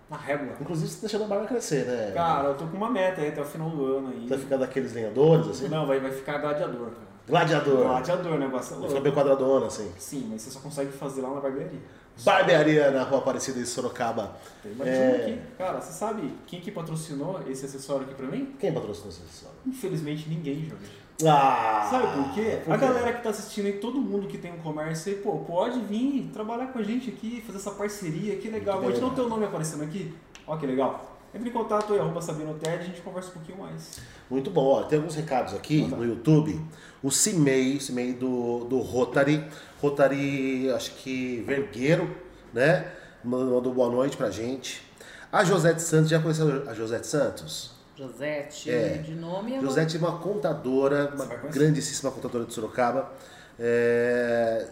[0.09, 0.54] Uma régua.
[0.61, 2.12] Inclusive, você tá deixando a barba crescer, né?
[2.14, 4.28] Cara, eu tô com uma meta aí até o final do ano aí.
[4.28, 5.68] Vai ficar daqueles lenhadores, assim?
[5.68, 7.09] Não, vai, vai ficar gladiador, cara.
[7.29, 7.79] Gladiador.
[7.85, 8.49] Gladiador, né?
[8.49, 9.91] Bastante ficar bem quadradona, assim.
[9.99, 11.81] Sim, mas você só consegue fazer lá na barbearia.
[12.25, 14.37] Barbearia na Rua Aparecida em Sorocaba.
[14.64, 15.16] Imagina É.
[15.23, 15.39] aqui.
[15.57, 18.55] Cara, você sabe quem que patrocinou esse acessório aqui pra mim?
[18.59, 19.57] Quem patrocinou esse acessório?
[19.66, 20.85] Infelizmente ninguém, Jorge.
[21.27, 21.87] Ah!
[21.91, 22.61] Sabe por quê?
[22.64, 22.85] por a quê?
[22.87, 26.31] galera que tá assistindo aí, todo mundo que tem um comércio aí, pô, pode vir
[26.33, 28.81] trabalhar com a gente aqui, fazer essa parceria, que legal.
[28.81, 30.14] Pode não ter o nome aparecendo aqui?
[30.47, 31.20] Ó, que legal.
[31.33, 33.99] Entre em contato aí, arroba Sabino Ted, a gente conversa um pouquinho mais.
[34.28, 34.64] Muito bom.
[34.64, 35.97] Ó, tem alguns recados aqui Manda.
[35.97, 36.61] no YouTube.
[37.03, 39.45] O Cimei, Cimei do, do Rotary.
[39.81, 42.14] Rotary, acho que Vergueiro,
[42.53, 42.91] né?
[43.22, 44.83] Mandou boa noite pra gente.
[45.31, 47.70] A Josete Santos, já conheceu a Josete Santos?
[47.97, 48.95] Josete, É.
[48.99, 53.12] de nome eu Josete é uma contadora, uma grandíssima contadora de Sorocaba.
[53.59, 54.66] É,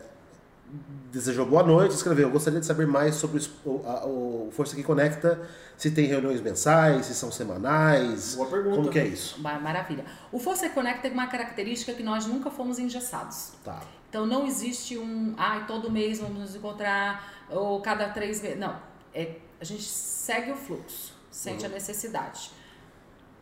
[1.11, 5.41] desejou boa noite, escreveu: Gostaria de saber mais sobre o, a, o Força que Conecta,
[5.77, 8.35] se tem reuniões mensais, se são semanais.
[8.35, 8.77] Boa pergunta.
[8.77, 9.41] Como que é isso?
[9.41, 10.05] Maravilha.
[10.33, 13.53] O Força Conecta tem uma característica que nós nunca fomos engessados.
[13.65, 13.81] Tá.
[14.09, 18.59] Então não existe um, ai, todo mês vamos nos encontrar, ou cada três meses.
[18.59, 18.77] Não.
[19.15, 21.71] É, a gente segue o fluxo, sente Uhum.
[21.71, 22.51] a necessidade.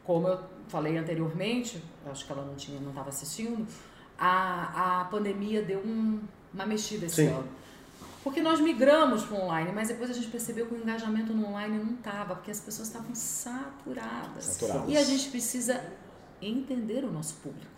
[0.04, 3.66] Como eu falei anteriormente, eu acho que ela não tinha, não estava assistindo,
[4.18, 6.20] a, a pandemia deu um-
[6.56, 7.28] uma mexida esse Sim.
[7.28, 7.48] ano.
[8.24, 11.46] Porque nós migramos para o online, mas depois a gente percebeu que o engajamento no
[11.46, 14.44] online não estava, porque as pessoas estavam saturadas.
[14.44, 14.88] Saturadas.
[14.88, 15.80] E a gente precisa
[16.42, 17.70] entender o nosso público,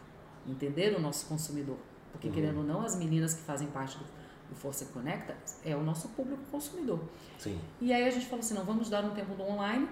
[0.47, 1.77] entender o nosso consumidor.
[2.13, 4.05] Porque, querendo ou não, as meninas que fazem parte do,
[4.49, 7.01] do Força Conecta é o nosso público consumidor.
[7.39, 7.61] Sim.
[7.81, 9.87] E aí a gente falou assim, não, vamos dar um tempo do online.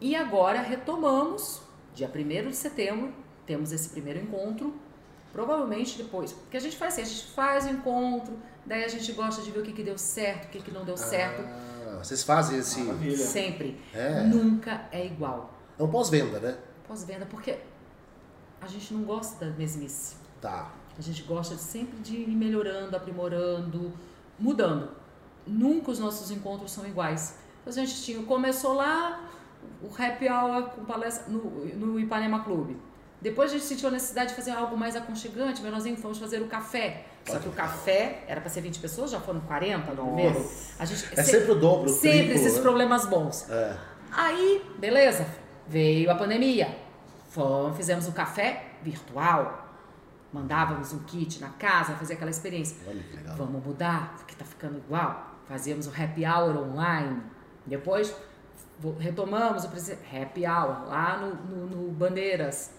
[0.00, 1.62] E agora retomamos,
[1.94, 3.12] dia 1 de setembro,
[3.46, 4.74] temos esse primeiro encontro.
[5.38, 8.36] Provavelmente depois, porque a gente faz assim, a gente faz o encontro,
[8.66, 10.84] daí a gente gosta de ver o que, que deu certo, o que, que não
[10.84, 11.44] deu certo.
[11.46, 12.80] Ah, vocês fazem esse.
[12.80, 13.16] Maravilha.
[13.16, 13.80] Sempre.
[13.94, 14.24] É.
[14.24, 15.54] Nunca é igual.
[15.78, 16.58] É um pós-venda, né?
[16.88, 17.56] Pós-venda, porque
[18.60, 20.16] a gente não gosta da mesmice.
[20.40, 20.72] Tá.
[20.98, 23.92] A gente gosta de sempre de ir melhorando, aprimorando,
[24.40, 24.90] mudando.
[25.46, 27.36] Nunca os nossos encontros são iguais.
[27.62, 29.24] Então, a gente tinha, começou lá
[29.80, 32.87] o happy hour com palestra no, no Ipanema Clube.
[33.20, 36.46] Depois a gente sentiu a necessidade de fazer algo mais aconchegante, menorzinho, fomos fazer o
[36.46, 37.04] café.
[37.26, 40.50] Só que o café era para ser 20 pessoas, já foram 40 no primeiro.
[40.78, 42.62] A gente, É sempre o dobro, o Sempre triplo, esses né?
[42.62, 43.50] problemas bons.
[43.50, 43.76] É.
[44.12, 45.26] Aí, beleza,
[45.66, 46.74] veio a pandemia.
[47.30, 49.66] Fomos, fizemos um café virtual.
[50.32, 52.76] Mandávamos um kit na casa, fazia aquela experiência.
[52.86, 53.34] Olha que legal.
[53.36, 55.34] Vamos mudar, porque tá ficando igual.
[55.48, 57.22] Fazíamos o happy hour online.
[57.66, 58.14] Depois
[59.00, 62.70] retomamos o happy hour lá no, no- no Bandeiras,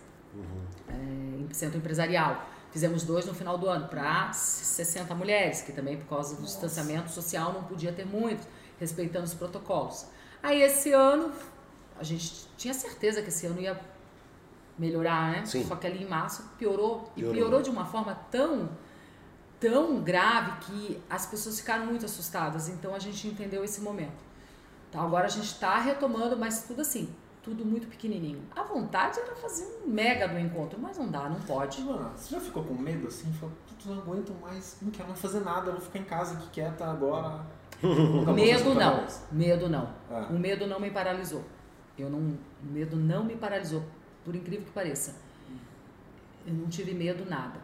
[0.88, 2.45] é, em centro empresarial.
[2.71, 7.09] Fizemos dois no final do ano para 60 mulheres, que também por causa do distanciamento
[7.09, 8.45] social não podia ter muitos,
[8.80, 10.05] respeitando os protocolos.
[10.41, 11.32] Aí esse ano,
[11.99, 13.80] a gente tinha certeza que esse ano ia
[14.77, 15.45] melhorar, né?
[15.45, 15.65] Sim.
[15.65, 17.11] Só que ali em março piorou.
[17.15, 17.34] E Piorou.
[17.34, 18.69] piorou de uma forma tão
[19.59, 22.69] tão grave que as pessoas ficaram muito assustadas.
[22.69, 24.23] Então a gente entendeu esse momento.
[24.89, 27.13] Então agora a gente está retomando, mas tudo assim,
[27.50, 28.41] tudo muito pequenininho.
[28.56, 31.82] A vontade era fazer um mega do encontro, mas não dá, não pode.
[31.82, 33.32] Mano, você já ficou com medo assim?
[33.34, 36.47] Falou, putz, não aguento mais, não quero mais fazer nada, vou ficar em casa aqui
[36.52, 37.43] quieta agora.
[37.82, 39.86] Medo não, outra medo não.
[39.88, 40.30] vez.
[40.30, 41.45] O medo não me paralisou.
[41.97, 43.86] Eu não, o medo não me paralisou,
[44.26, 45.16] por incrível que pareça.
[46.45, 47.62] Eu não tive medo nada.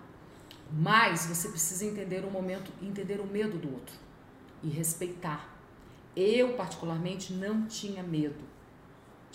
[0.71, 3.93] Mas você precisa entender o momento, entender o medo do outro
[4.63, 5.53] e respeitar.
[6.15, 8.54] Eu particularmente não tinha medo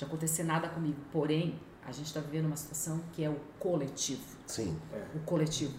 [0.01, 0.98] de acontecer nada comigo.
[1.12, 4.76] Porém, a gente está vivendo uma situação que é o coletivo Sim.
[5.14, 5.74] o coletivo.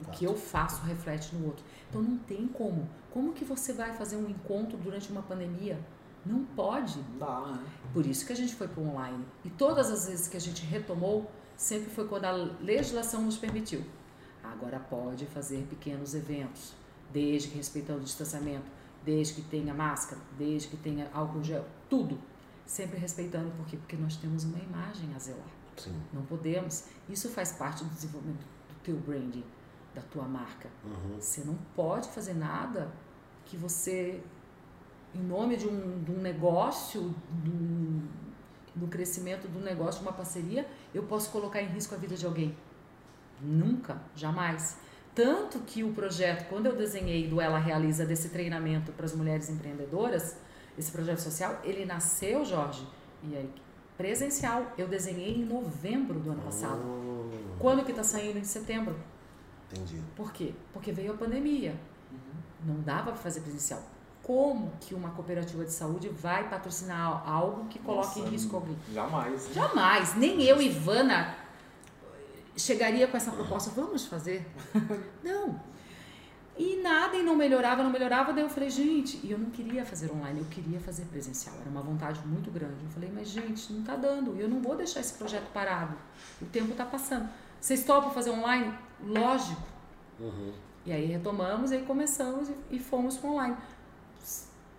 [0.00, 1.64] O que eu faço reflete no outro.
[1.88, 2.86] Então não tem como.
[3.10, 5.78] Como que você vai fazer um encontro durante uma pandemia?
[6.24, 6.98] Não pode.
[6.98, 7.64] Né?
[7.94, 9.24] Por isso que a gente foi para o online.
[9.44, 13.82] E todas as vezes que a gente retomou, sempre foi quando a legislação nos permitiu.
[14.42, 16.74] Agora pode fazer pequenos eventos,
[17.10, 18.70] desde que respeitando o distanciamento,
[19.04, 22.18] desde que tenha máscara, desde que tenha álcool gel, tudo.
[22.66, 23.76] Sempre respeitando, por quê?
[23.76, 25.48] Porque nós temos uma imagem a zelar.
[25.76, 25.94] Sim.
[26.12, 26.86] Não podemos.
[27.08, 29.44] Isso faz parte do desenvolvimento do teu branding,
[29.94, 30.68] da tua marca.
[30.84, 31.20] Uhum.
[31.20, 32.90] Você não pode fazer nada
[33.44, 34.20] que você,
[35.14, 38.08] em nome de um, de um negócio, do,
[38.74, 42.26] do crescimento do negócio, de uma parceria, eu posso colocar em risco a vida de
[42.26, 42.56] alguém.
[43.40, 44.78] Nunca, jamais.
[45.14, 49.48] Tanto que o projeto, quando eu desenhei do Ela Realiza desse treinamento para as mulheres
[49.48, 50.36] empreendedoras,
[50.78, 52.86] esse projeto social, ele nasceu, Jorge,
[53.22, 53.50] e aí,
[53.96, 54.72] presencial.
[54.76, 56.80] Eu desenhei em novembro do ano passado.
[56.82, 58.38] Hum, Quando que está saindo?
[58.38, 58.96] Em setembro.
[59.72, 60.00] entendi.
[60.14, 60.52] Por quê?
[60.72, 61.74] Porque veio a pandemia.
[62.64, 63.82] Não dava para fazer presencial.
[64.22, 68.76] Como que uma cooperativa de saúde vai patrocinar algo que coloque Nossa, em risco alguém?
[68.92, 69.46] Jamais.
[69.46, 69.52] né?
[69.54, 70.14] Jamais.
[70.16, 71.36] Nem eu, Ivana,
[72.56, 73.70] chegaria com essa proposta.
[73.70, 74.46] Vamos fazer?
[75.22, 75.60] Não.
[76.58, 78.32] E nada, e não melhorava, não melhorava.
[78.32, 81.54] Daí eu falei, gente, e eu não queria fazer online, eu queria fazer presencial.
[81.60, 82.82] Era uma vontade muito grande.
[82.82, 84.34] Eu falei, mas gente, não tá dando.
[84.36, 85.94] E eu não vou deixar esse projeto parado.
[86.40, 87.28] O tempo tá passando.
[87.60, 88.72] Vocês topam fazer online?
[89.04, 89.60] Lógico.
[90.18, 90.52] Uhum.
[90.86, 93.56] E aí retomamos, e aí começamos e- e fomos para online.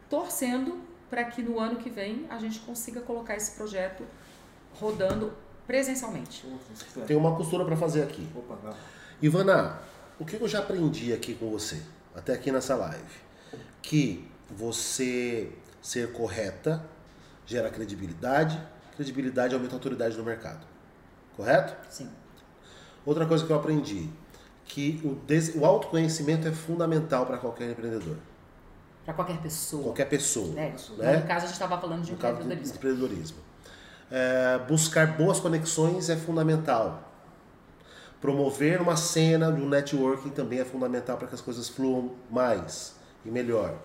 [0.09, 4.03] Torcendo para que no ano que vem a gente consiga colocar esse projeto
[4.79, 5.33] rodando
[5.65, 6.45] presencialmente.
[7.05, 8.27] Tem uma costura para fazer aqui.
[8.35, 8.73] Opa.
[9.21, 9.79] Ivana,
[10.19, 11.81] o que eu já aprendi aqui com você,
[12.15, 13.03] até aqui nessa live?
[13.81, 15.51] Que você
[15.81, 16.83] ser correta
[17.45, 18.61] gera credibilidade,
[18.95, 20.65] credibilidade aumenta a autoridade no mercado.
[21.35, 21.75] Correto?
[21.89, 22.09] Sim.
[23.05, 24.09] Outra coisa que eu aprendi,
[24.65, 25.55] que o, des...
[25.55, 28.17] o autoconhecimento é fundamental para qualquer empreendedor.
[29.05, 29.83] Para qualquer pessoa.
[29.83, 30.59] Qualquer pessoa.
[30.59, 31.17] É, né?
[31.17, 32.75] No caso, a gente estava falando de No empreendedorismo.
[32.75, 33.37] empreendedorismo.
[34.11, 37.06] É, buscar boas conexões é fundamental.
[38.21, 42.95] Promover uma cena de um networking também é fundamental para que as coisas fluam mais
[43.23, 43.75] e melhor.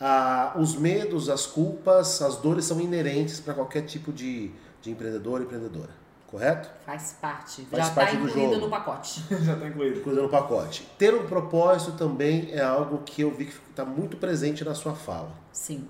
[0.00, 4.50] Ah, os medos, as culpas, as dores são inerentes para qualquer tipo de,
[4.80, 5.90] de empreendedor e empreendedora.
[6.26, 6.70] Correto?
[6.86, 7.62] Faz parte.
[7.66, 8.64] Faz Já está do incluído jogo.
[8.66, 9.24] no pacote.
[9.44, 10.00] Já tá incluído.
[10.00, 10.88] Coisa no pacote.
[10.96, 14.94] Ter um propósito também é algo que eu vi que está muito presente na sua
[14.94, 15.32] fala.
[15.52, 15.86] Sim.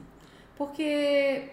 [0.57, 1.51] Porque,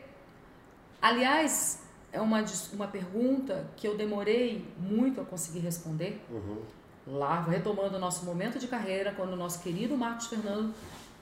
[1.01, 1.79] aliás,
[2.17, 2.43] é uma,
[2.73, 6.19] uma pergunta que eu demorei muito a conseguir responder.
[6.29, 6.63] Uhum.
[7.05, 10.73] Lá, retomando o nosso momento de carreira, quando o nosso querido Marcos Fernando,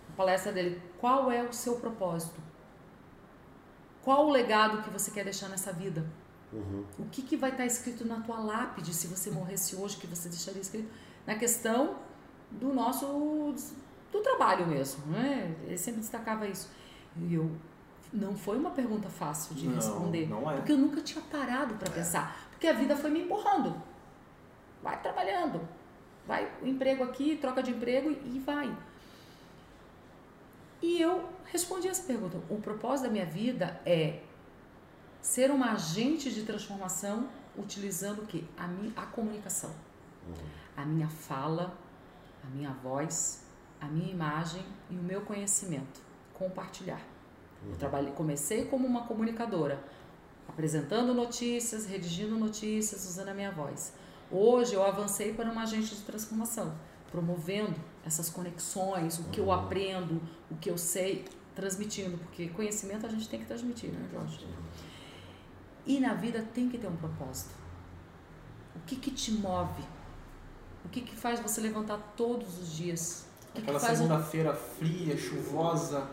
[0.10, 2.40] na palestra dele, qual é o seu propósito?
[4.02, 6.06] Qual o legado que você quer deixar nessa vida?
[6.54, 6.86] Uhum.
[6.98, 10.30] O que, que vai estar escrito na tua lápide se você morresse hoje, que você
[10.30, 10.90] deixaria escrito
[11.28, 11.98] na questão
[12.50, 13.54] do nosso
[14.12, 15.54] do trabalho mesmo, né?
[15.66, 16.72] Ele sempre destacava isso.
[17.18, 17.52] E eu
[18.16, 20.56] não foi uma pergunta fácil de Não, responder, não é.
[20.56, 23.76] porque eu nunca tinha parado para pensar, porque a vida foi me empurrando.
[24.82, 25.62] Vai trabalhando,
[26.26, 28.76] vai o emprego aqui, troca de emprego e vai.
[30.82, 32.38] E eu respondi essa pergunta.
[32.50, 34.22] O propósito da minha vida é
[35.22, 38.44] ser uma agente de transformação utilizando o quê?
[38.58, 39.72] A, mi, a comunicação.
[40.78, 41.76] A minha fala,
[42.44, 43.44] a minha voz,
[43.82, 46.02] a minha imagem e o meu conhecimento.
[46.34, 47.02] Compartilhar.
[47.70, 49.84] Eu trabalhei, comecei como uma comunicadora,
[50.48, 53.94] apresentando notícias, redigindo notícias, usando a minha voz.
[54.32, 56.74] Hoje eu avancei para uma agente de transformação,
[57.12, 63.10] promovendo essas conexões, o que eu aprendo, o que eu sei, transmitindo, porque conhecimento a
[63.10, 64.46] gente tem que transmitir, né, Jorge?
[65.86, 67.54] E na vida tem que ter um propósito.
[68.76, 69.84] O que que te move?
[70.84, 73.26] O que que faz você levantar todos os dias?
[73.54, 76.08] Que, que Aquela faz um segunda-feira fria, chuvosa,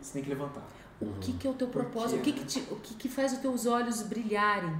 [0.00, 0.62] você tem que levantar.
[1.00, 2.18] O que, que é o teu propósito?
[2.18, 4.74] O que, que, te- o que, que faz os teus olhos brilharem?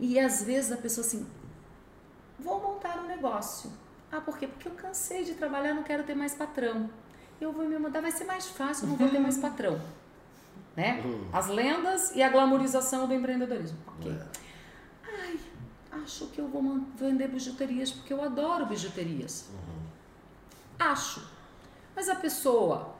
[0.00, 1.26] E às vezes a pessoa assim,
[2.38, 3.70] vou montar um negócio.
[4.10, 4.46] Ah, por quê?
[4.46, 6.88] Porque eu cansei de trabalhar, não quero ter mais patrão.
[7.40, 9.80] Eu vou me mudar, vai ser mais fácil, não vou ter mais patrão.
[10.76, 11.02] Né?
[11.32, 13.78] As lendas e a glamorização do empreendedorismo.
[13.98, 14.10] Ok.
[14.10, 14.26] É.
[15.04, 15.38] Ai,
[16.02, 16.62] acho que eu vou
[16.96, 19.50] vender bijuterias porque eu adoro bijuterias.
[20.78, 21.26] Acho.
[21.94, 22.94] Mas a pessoa,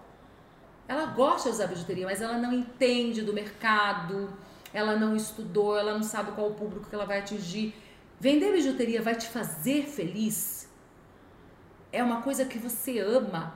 [0.89, 4.31] ela gosta de usar bijuteria, mas ela não entende do mercado,
[4.73, 7.75] ela não estudou, ela não sabe qual o público que ela vai atingir.
[8.19, 10.69] Vender bijuteria vai te fazer feliz?
[11.93, 13.55] É uma coisa que você ama.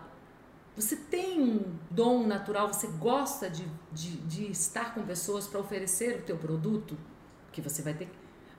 [0.77, 6.21] Você tem um dom natural, você gosta de, de, de estar com pessoas para oferecer
[6.21, 6.99] o teu produto,
[7.51, 8.11] que você vai ter.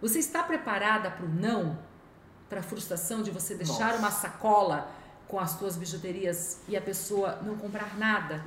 [0.01, 1.78] Você está preparada para o não?
[2.49, 3.99] Para a frustração de você deixar Nossa.
[3.99, 4.89] uma sacola
[5.28, 8.43] com as tuas bijuterias e a pessoa não comprar nada?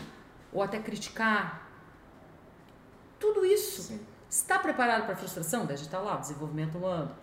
[0.53, 1.69] Ou até criticar?
[3.19, 3.83] Tudo isso.
[3.83, 4.01] Sim.
[4.29, 5.67] Está preparado para a frustração?
[5.67, 7.15] Daí está lá, desenvolvimento humano.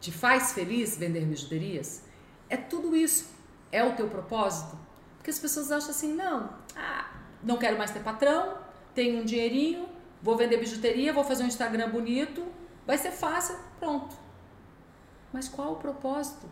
[0.00, 2.04] Te faz feliz vender bijuterias?
[2.48, 3.28] É tudo isso.
[3.70, 4.78] É o teu propósito?
[5.16, 7.10] Porque as pessoas acham assim, não, ah,
[7.42, 8.56] não quero mais ter patrão,
[8.94, 9.86] tenho um dinheirinho,
[10.22, 12.46] vou vender bijuteria, vou fazer um Instagram bonito,
[12.86, 14.16] vai ser fácil, pronto.
[15.32, 16.46] Mas qual o propósito?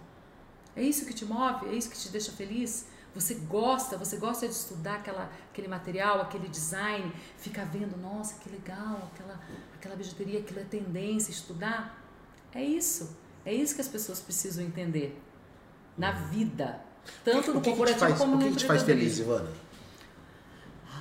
[0.79, 1.67] É isso que te move?
[1.67, 2.87] É isso que te deixa feliz?
[3.13, 8.49] Você gosta, você gosta de estudar aquela, aquele material, aquele design, ficar vendo, nossa, que
[8.49, 9.41] legal, aquela,
[9.75, 12.01] aquela bijuteria, aquilo é tendência, estudar.
[12.55, 13.17] É isso.
[13.45, 15.21] É isso que as pessoas precisam entender
[15.97, 16.81] na vida.
[17.25, 19.19] Tanto no o corporativo faz, como o no que, que te faz feliz.
[19.19, 19.51] Ivana?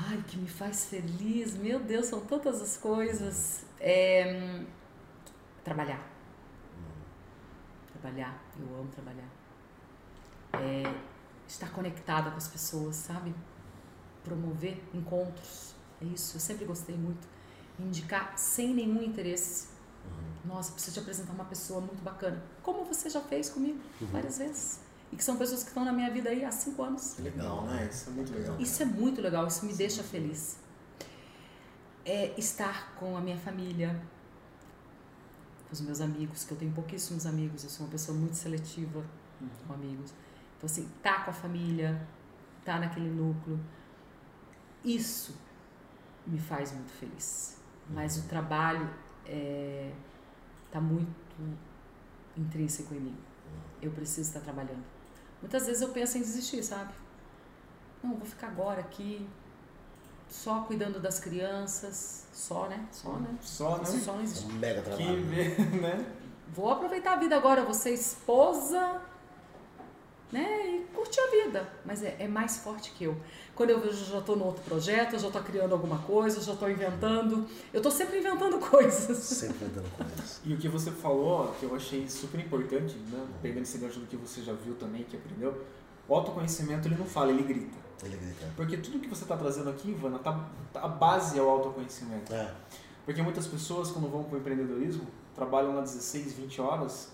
[0.10, 3.64] Ai, que me faz feliz, meu Deus, são tantas as coisas.
[3.80, 4.66] É, hum,
[5.64, 6.02] trabalhar.
[7.92, 9.37] Trabalhar, eu amo trabalhar.
[10.60, 10.94] É,
[11.48, 13.34] estar conectada com as pessoas, sabe?
[14.24, 17.28] Promover encontros, é isso, eu sempre gostei muito.
[17.80, 19.68] Indicar sem nenhum interesse.
[20.46, 22.42] Nossa, preciso te apresentar uma pessoa muito bacana.
[22.64, 23.80] Como você já fez comigo
[24.12, 24.80] várias vezes.
[25.12, 27.18] E que são pessoas que estão na minha vida aí há cinco anos.
[27.20, 27.88] Legal, né?
[27.90, 28.60] Isso é muito legal.
[28.60, 30.58] Isso é muito legal, isso me deixa feliz.
[32.04, 34.02] É estar com a minha família,
[35.68, 39.04] com os meus amigos, que eu tenho pouquíssimos amigos, eu sou uma pessoa muito seletiva
[39.66, 40.14] com amigos.
[40.58, 42.02] Então, assim, tá com a família,
[42.66, 43.60] tá naquele núcleo.
[44.84, 45.36] Isso
[46.26, 47.58] me faz muito feliz.
[47.90, 48.90] Mas o trabalho
[49.26, 49.92] é,
[50.72, 51.08] tá muito
[52.36, 53.18] intrínseco em mim.
[53.82, 54.84] Eu preciso estar trabalhando.
[55.42, 56.92] Muitas vezes eu penso em desistir, sabe?
[58.04, 59.28] Não, vou ficar agora aqui
[60.28, 62.86] só cuidando das crianças, só, né?
[62.92, 63.38] Só, né?
[63.42, 63.86] Só, né?
[63.86, 64.46] Só não É existe.
[64.46, 65.26] um mega Que trabalho.
[65.26, 65.50] vê,
[65.80, 66.14] né?
[66.54, 69.02] Vou aproveitar a vida agora, vou ser esposa,
[70.32, 70.68] né?
[70.68, 71.70] E curtir a vida.
[71.86, 73.16] Mas é, é mais forte que eu.
[73.56, 76.38] Quando eu vejo, eu já estou no outro projeto, eu já estou criando alguma coisa,
[76.38, 77.48] eu já estou inventando.
[77.74, 79.18] Eu estou sempre inventando coisas.
[79.18, 80.42] Sempre inventando coisas.
[80.46, 83.26] E o que você falou, que eu achei super importante, né?
[83.42, 85.66] pegando esse gancho do que você já viu também, que aprendeu,
[86.08, 87.78] o autoconhecimento ele não fala, ele grita.
[88.04, 88.46] Ele grita.
[88.56, 92.34] Porque tudo que você está trazendo aqui, Ivana, tá, tá- a base é o autoconhecimento.
[92.34, 92.54] É.
[93.06, 97.10] Porque muitas pessoas, quando vão para o empreendedorismo, trabalham lá 16, 20 horas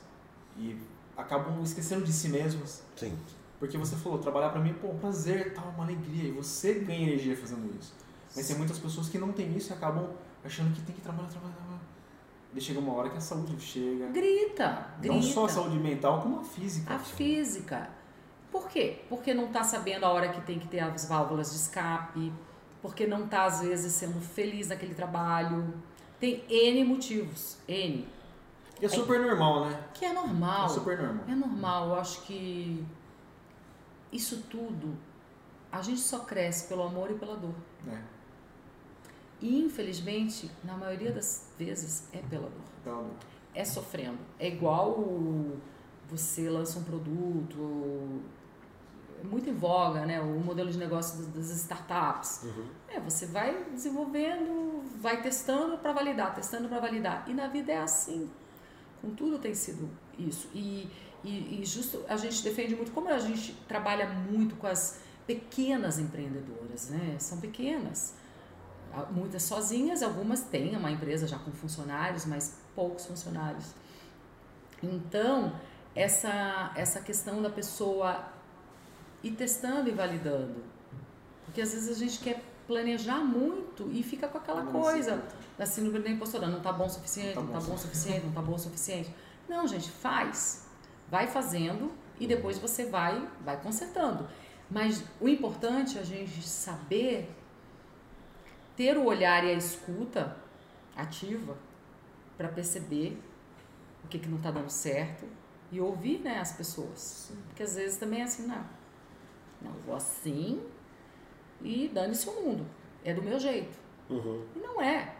[0.57, 0.75] e
[1.15, 2.83] acabam esquecendo de si mesmas.
[2.95, 3.17] Sim.
[3.59, 6.29] Porque você falou, trabalhar para mim, pô, um prazer, tal, uma alegria.
[6.29, 7.93] E você ganha energia fazendo isso.
[8.35, 10.09] Mas tem muitas pessoas que não têm isso e acabam
[10.43, 11.81] achando que tem que trabalhar, trabalhar, trabalhar.
[12.55, 14.07] E chega uma hora que a saúde chega.
[14.07, 15.15] Grita, grita.
[15.15, 16.93] Não só a saúde mental, como a física.
[16.93, 17.89] A física.
[18.51, 18.99] Por quê?
[19.09, 22.31] Porque não está sabendo a hora que tem que ter as válvulas de escape,
[22.81, 25.73] porque não está, às vezes, sendo feliz naquele trabalho.
[26.19, 27.57] Tem N motivos.
[27.67, 28.07] N.
[28.85, 29.83] É super normal, né?
[29.93, 30.65] Que é normal.
[30.65, 31.25] É super normal.
[31.27, 31.89] É normal.
[31.89, 32.85] Eu acho que
[34.11, 34.95] isso tudo,
[35.71, 37.53] a gente só cresce pelo amor e pela dor.
[37.91, 37.97] É.
[39.41, 42.61] E, infelizmente, na maioria das vezes, é pela dor.
[42.81, 43.07] Então,
[43.53, 44.19] é sofrendo.
[44.39, 44.97] É igual
[46.09, 48.21] você lança um produto,
[49.21, 50.21] é muito em voga, né?
[50.21, 52.43] O modelo de negócio das- das startups.
[52.43, 52.67] Uhum.
[52.89, 57.23] É, você vai desenvolvendo, vai testando para validar, testando para validar.
[57.27, 58.29] E na vida é assim.
[59.03, 60.49] Com tudo tem sido isso.
[60.53, 60.89] E,
[61.25, 65.99] e, e justo a gente defende muito, como a gente trabalha muito com as pequenas
[65.99, 67.17] empreendedoras, né?
[67.19, 68.15] São pequenas.
[68.93, 73.73] Ah, Muitas sozinhas, algumas têm uma empresa já com funcionários, mas poucos funcionários.
[74.81, 75.53] Então,
[75.93, 78.25] essa, essa questão da pessoa
[79.21, 80.63] ir testando e validando.
[81.43, 85.23] Porque às vezes a gente quer planejar muito e fica com aquela Não coisa
[85.57, 86.47] da síndrome da impostora.
[86.47, 89.13] Não tá bom o suficiente, não tá bom o suficiente, não tá bom o suficiente.
[89.47, 90.67] Não, gente, faz.
[91.09, 94.27] Vai fazendo e depois você vai, vai consertando.
[94.69, 97.29] Mas o importante é a gente saber
[98.75, 100.35] ter o olhar e a escuta
[100.95, 101.55] ativa
[102.37, 103.21] para perceber
[104.03, 105.25] o que, que não está dando certo
[105.71, 107.31] e ouvir né, as pessoas.
[107.47, 108.65] Porque às vezes também é assim, não.
[109.61, 110.61] Não, vou assim
[111.63, 112.65] e dane-se o mundo.
[113.03, 113.77] É do meu jeito.
[114.09, 114.43] Uhum.
[114.55, 115.13] E não é.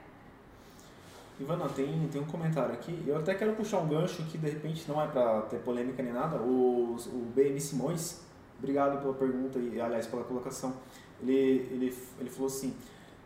[1.40, 3.04] Ivana, tem, tem um comentário aqui.
[3.08, 6.14] Eu até quero puxar um gancho que de repente não é pra ter polêmica nem
[6.14, 6.38] nada.
[6.38, 8.22] O, o BM Simões,
[8.60, 10.74] obrigado pela pergunta e, aliás, pela colocação.
[11.22, 12.74] Ele, ele, ele falou assim: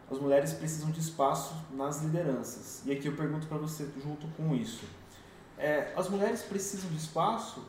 [0.10, 2.82] as mulheres precisam de espaço nas lideranças.
[2.86, 4.86] E aqui eu pergunto para você, junto com isso:
[5.58, 7.66] é, as mulheres precisam de espaço,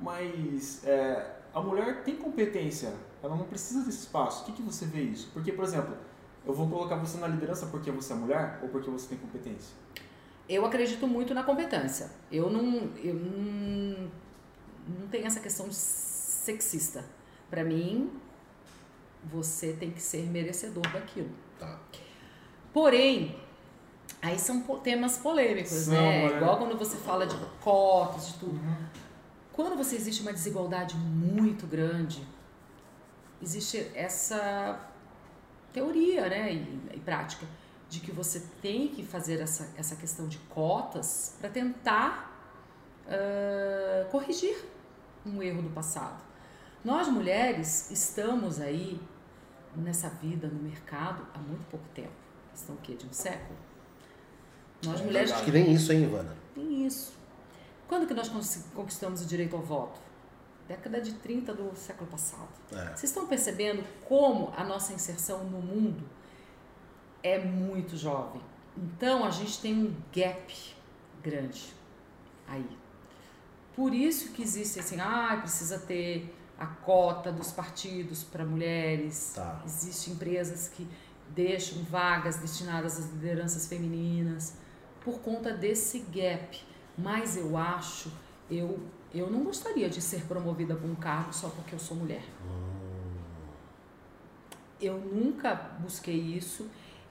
[0.00, 2.92] mas é, a mulher tem competência,
[3.22, 4.42] ela não precisa desse espaço.
[4.42, 5.30] O que, que você vê isso?
[5.32, 5.96] Porque, por exemplo,
[6.44, 9.74] eu vou colocar você na liderança porque você é mulher ou porque você tem competência?
[10.48, 12.10] Eu acredito muito na competência.
[12.30, 14.10] Eu não, eu não,
[14.88, 17.04] não tenho essa questão sexista.
[17.48, 18.10] Para mim,
[19.24, 21.30] você tem que ser merecedor daquilo.
[21.58, 21.78] Tá.
[22.72, 23.38] Porém,
[24.20, 26.24] aí são temas polêmicos, São, né?
[26.24, 26.36] é.
[26.36, 28.60] Igual quando você fala de cotas, de tudo.
[29.52, 32.26] Quando você existe uma desigualdade muito grande,
[33.42, 34.88] existe essa
[35.72, 37.46] teoria, né, e, e prática
[37.88, 42.32] de que você tem que fazer essa, essa questão de cotas para tentar
[43.08, 44.56] ah, corrigir
[45.24, 46.20] um erro do passado.
[46.84, 49.00] Nós mulheres estamos aí
[49.76, 52.12] nessa vida no mercado há muito pouco tempo.
[52.50, 52.94] Questão o quê?
[52.94, 53.56] De um século?
[54.84, 56.36] Nós É mulheres Acho que nem isso, hein, Ivana?
[56.54, 57.12] tem isso.
[57.86, 58.30] Quando que nós
[58.74, 60.00] conquistamos o direito ao voto?
[60.72, 62.48] Década de 30 do século passado.
[62.72, 62.86] É.
[62.86, 66.02] Vocês estão percebendo como a nossa inserção no mundo
[67.22, 68.40] é muito jovem.
[68.74, 70.74] Então a gente tem um gap
[71.22, 71.74] grande
[72.48, 72.66] aí.
[73.76, 79.34] Por isso que existe assim, ah, precisa ter a cota dos partidos para mulheres.
[79.34, 79.60] Tá.
[79.66, 80.88] Existem empresas que
[81.28, 84.56] deixam vagas destinadas às lideranças femininas
[85.04, 86.58] por conta desse gap.
[86.96, 88.10] Mas eu acho,
[88.50, 88.80] eu,
[89.14, 92.22] eu não gostaria de ser promovida para um cargo só porque eu sou mulher.
[94.80, 96.68] Eu nunca busquei isso.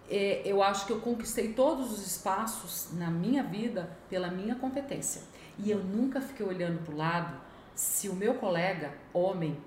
[0.10, 5.22] É, eu acho que eu conquistei todos os espaços na minha vida pela minha competência.
[5.58, 7.34] E eu nunca fiquei olhando para o lado
[7.74, 9.58] se o meu colega, homem,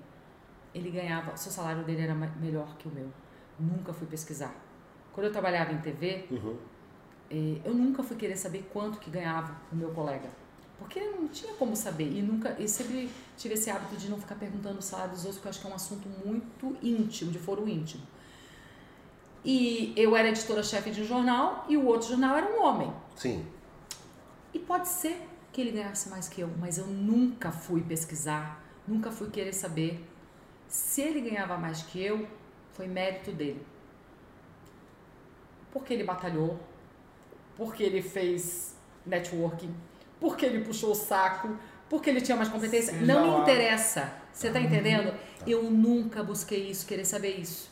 [0.73, 3.09] ele ganhava, o seu salário dele era melhor que o meu.
[3.59, 4.53] Nunca fui pesquisar.
[5.13, 6.57] Quando eu trabalhava em TV, Uhum.
[7.31, 10.29] eh, eu nunca fui querer saber quanto que ganhava o meu colega.
[10.77, 12.11] Porque eu não tinha como saber.
[12.11, 15.37] E nunca, e sempre tive esse hábito de não ficar perguntando o salário dos outros,
[15.37, 18.03] porque eu acho que é um assunto muito íntimo, de foro íntimo.
[19.43, 22.93] E eu era editora-chefe de um jornal e o outro jornal era um homem.
[23.15, 23.45] Sim.
[24.53, 25.21] E pode ser
[25.53, 30.05] que ele ganhasse mais que eu, mas eu nunca fui pesquisar Nunca fui querer saber.
[30.67, 32.27] Se ele ganhava mais que eu,
[32.73, 33.65] foi mérito dele.
[35.71, 36.59] Porque ele batalhou,
[37.57, 39.73] porque ele fez networking,
[40.19, 41.57] porque ele puxou o saco,
[41.89, 42.93] porque ele tinha mais competência.
[42.93, 44.13] Seja Não me interessa.
[44.33, 45.13] Você tá entendendo?
[45.47, 47.69] Eu nunca busquei isso, querer saber isso.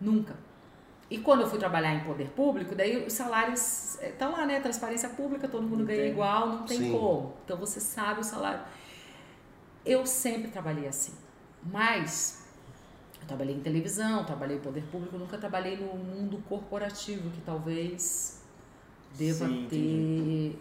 [0.00, 0.34] Nunca.
[1.08, 4.60] E quando eu fui trabalhar em poder público, daí os salários estão lá, né?
[4.60, 6.92] Transparência pública, todo mundo Não ganha igual, não tem Sim.
[6.92, 7.34] como.
[7.44, 8.60] Então você sabe o salário.
[9.84, 11.12] Eu sempre trabalhei assim.
[11.62, 12.42] Mas
[13.20, 18.42] eu trabalhei em televisão, trabalhei em poder público, nunca trabalhei no mundo corporativo, que talvez
[19.16, 19.76] deva Sim, ter.
[19.76, 20.56] entendi.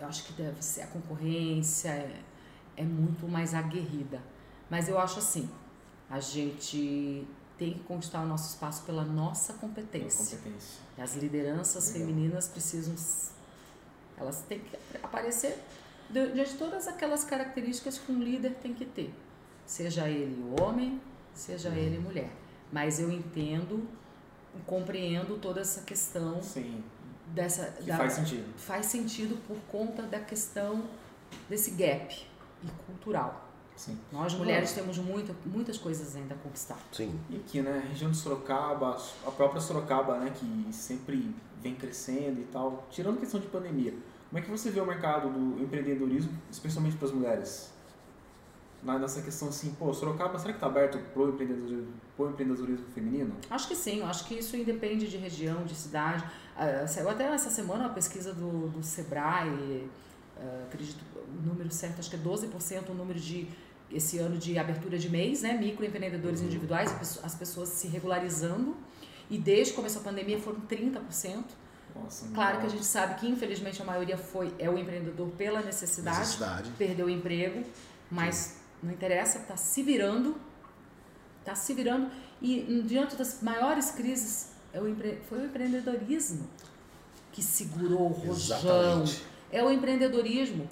[0.00, 2.20] Eu acho que deve ser a concorrência, é,
[2.76, 4.20] é muito mais aguerrida.
[4.70, 5.48] Mas eu acho assim,
[6.08, 7.26] a gente
[7.58, 10.38] tem que conquistar o nosso espaço pela nossa competência.
[10.38, 10.80] Competência.
[10.96, 12.08] As lideranças Legal.
[12.08, 12.94] femininas precisam.
[14.16, 15.58] Elas têm que aparecer
[16.08, 19.12] de, de todas aquelas características que um líder tem que ter.
[19.66, 21.00] Seja ele homem,
[21.34, 22.30] seja ele mulher.
[22.72, 23.86] Mas eu entendo
[24.66, 26.82] compreendo toda essa questão Sim,
[27.34, 27.66] dessa.
[27.78, 28.44] que da- faz sentido.
[28.56, 30.84] faz sentido por conta da questão
[31.48, 32.14] desse gap
[32.62, 33.44] e cultural.
[33.76, 33.96] Sim.
[34.10, 36.78] Nós mulheres temos muita, muitas coisas ainda a conquistar.
[36.92, 37.18] Sim.
[37.30, 42.40] E aqui, né, a região de Sorocaba, a própria Sorocaba, né, que sempre vem crescendo
[42.40, 43.92] e tal, tirando a questão de pandemia,
[44.28, 47.70] como é que você vê o mercado do empreendedorismo, especialmente para as mulheres?
[48.82, 53.34] Na- Nessa questão assim, pô, Sorocaba, será que está aberto pro empreendedorismo, pro empreendedorismo feminino?
[53.50, 56.24] Acho que sim, acho que isso independe de região, de cidade.
[56.58, 59.88] Ah, saiu até essa semana uma pesquisa do, do Sebrae,
[60.36, 63.48] ah, acredito, o número certo, acho que é 12% o número de,
[63.92, 65.52] esse ano de abertura de mês, né?
[65.54, 68.76] Microempreendedores individuais, as pessoas- as pessoas se regularizando.
[69.30, 71.44] E desde que começou a pandemia foram 30%.
[71.94, 72.60] Nossa, Claro legal.
[72.60, 76.70] que a gente sabe que infelizmente a maioria foi é o empreendedor pela necessidade, Necessidade.
[76.78, 77.62] perdeu o emprego,
[78.10, 80.36] mas não interessa, está se virando,
[81.40, 86.48] está se virando e hum, diante das maiores crises é o empre- foi o empreendedorismo
[87.32, 88.34] que segurou o rojão.
[88.58, 89.22] Exatamente.
[89.50, 90.68] É o empreendedorismo.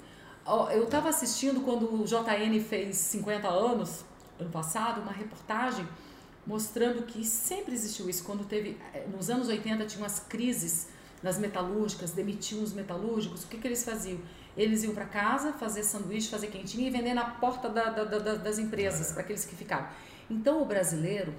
[0.71, 4.05] Eu estava assistindo quando o JN fez 50 anos,
[4.39, 5.85] ano passado, uma reportagem
[6.45, 8.23] mostrando que sempre existiu isso.
[8.23, 10.87] Quando teve, eh, nos anos 80, tinham as crises
[11.21, 14.19] nas metalúrgicas, demitiam os metalúrgicos, o que, que eles faziam?
[14.55, 18.35] Eles iam para casa fazer sanduíche, fazer quentinha e vender na porta da- da- da-
[18.35, 19.89] das empresas, para aqueles que ficavam.
[20.29, 21.33] Então, o brasileiro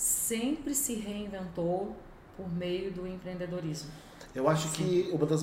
[0.00, 1.94] sempre se reinventou
[2.34, 3.90] por meio do empreendedorismo.
[4.34, 5.42] Eu acho que uma das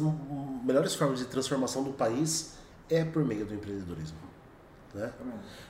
[0.63, 2.55] melhores formas de transformação do país
[2.89, 4.17] é por meio do empreendedorismo.
[4.95, 5.11] Né?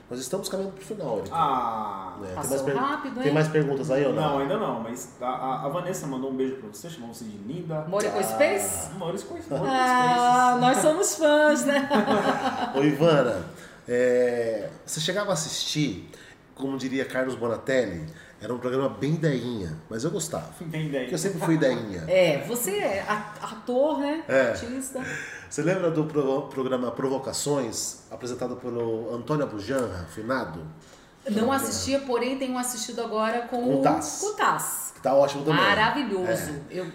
[0.08, 1.34] Nós estamos caminhando para o final, Erika.
[1.36, 2.28] Ah, Né?
[2.28, 3.22] Tem, mais rápido, hein?
[3.24, 4.22] tem mais perguntas aí ou não?
[4.22, 7.36] não, ainda não, mas a, a- Vanessa mandou um beijo pra você, chamou você de
[7.36, 7.84] linda.
[7.88, 8.90] Morico Space?
[8.96, 11.90] Maurício Cois- Ah, nós somos fãs, né?
[12.74, 13.44] Ô Ivana,
[13.86, 16.08] é, você chegava a assistir,
[16.54, 18.06] como diria Carlos Bonatelli,
[18.40, 20.50] era um programa bem ideinha, mas eu gostava.
[20.60, 21.02] Entende aí?
[21.04, 22.04] Porque eu sempre fui ideinha.
[22.08, 23.04] É, você é
[23.42, 24.22] ator, né?
[24.28, 24.50] É.
[24.50, 25.04] Artista.
[25.50, 30.60] Você lembra do pro- programa Provocações, apresentado pelo Antônio Abujanra, finado?
[31.30, 34.18] Não assistia, porém tenho assistido agora com, Com o Taz.
[34.20, 34.92] com o Taz.
[34.94, 35.60] Que tá ótimo também.
[35.62, 36.52] Maravilhoso.
[36.70, 36.80] É.
[36.80, 36.86] Eu,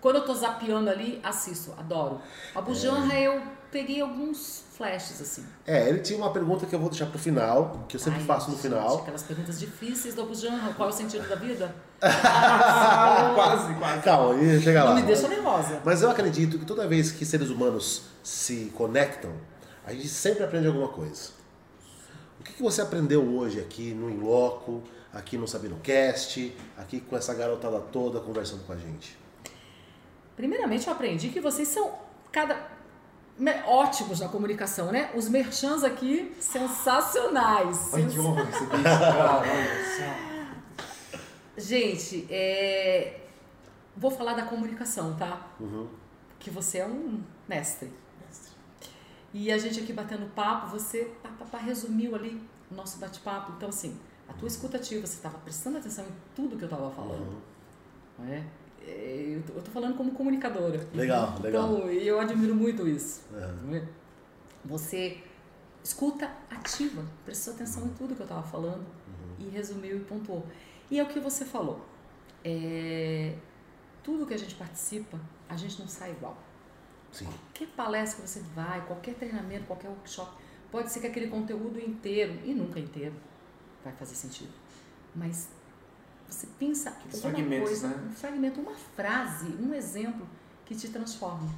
[0.00, 2.20] quando eu tô zapeando ali, assisto, adoro.
[2.54, 3.40] A Bujanra eu
[3.70, 5.44] peguei alguns flashes assim.
[5.66, 8.26] É, ele tinha uma pergunta que eu vou deixar pro final, que eu sempre Ai,
[8.26, 8.98] faço no gente, final.
[8.98, 10.72] Aquelas perguntas difíceis do Bujanra.
[10.74, 11.74] Qual é o sentido da vida?
[12.00, 14.02] Ah, quase, quase.
[14.02, 14.94] Calma, ele chega lá.
[14.94, 15.82] Não me deixa nervosa.
[15.84, 19.32] Mas eu acredito que toda vez que seres humanos se conectam,
[19.84, 21.30] a gente sempre aprende alguma coisa.
[22.40, 27.34] O que, que você aprendeu hoje aqui no Inloco, aqui no SabinoCast, aqui com essa
[27.34, 29.18] garotada toda conversando com a gente?
[30.36, 31.92] Primeiramente, eu aprendi que vocês são
[32.30, 32.77] cada
[33.66, 35.10] ótimos na comunicação, né?
[35.14, 37.94] Os merchans aqui, sensacionais.
[37.94, 40.28] Ai, que honra só.
[41.56, 43.20] Gente, é,
[43.96, 45.46] vou falar da comunicação, tá?
[45.60, 45.88] Uhum.
[46.38, 47.92] Que você é um mestre.
[49.32, 53.52] E a gente aqui batendo papo, você pá, pá, pá, resumiu ali o nosso bate-papo.
[53.56, 57.42] Então, assim, a tua escutativa, você estava prestando atenção em tudo que eu estava falando.
[58.18, 58.28] Uhum.
[58.28, 58.44] é?
[58.86, 60.86] É, Eu tô falando como comunicadora.
[60.94, 61.76] Legal, legal.
[61.76, 63.22] Então, e eu admiro muito isso.
[63.32, 63.82] Uhum.
[64.64, 65.18] Você
[65.82, 68.84] escuta ativa, prestou atenção em tudo que eu estava falando
[69.38, 70.46] e resumiu e pontuou.
[70.90, 71.84] E é o que você falou.
[72.44, 73.34] É,
[74.02, 75.18] tudo que a gente participa,
[75.48, 76.36] a gente não sai igual.
[77.12, 77.26] Sim.
[77.26, 80.30] Qualquer palestra que você vai, qualquer treinamento, qualquer workshop,
[80.70, 83.14] pode ser que aquele conteúdo inteiro, e nunca inteiro,
[83.82, 84.52] vai fazer sentido.
[85.14, 85.48] Mas
[86.28, 88.08] você pensa Aqueles uma fragmentos, coisa, né?
[88.10, 90.26] um fragmento, uma frase, um exemplo
[90.66, 91.48] que te transforma.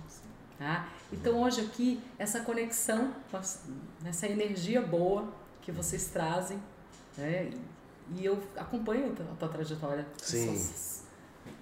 [0.59, 0.89] Tá?
[1.13, 3.15] Então hoje aqui, essa conexão,
[4.05, 6.63] essa energia boa, que vocês trazem,
[7.17, 7.51] né?
[8.17, 10.07] E eu acompanho a tua trajetória.
[10.19, 10.57] Sim.
[10.59, 11.01] Sou-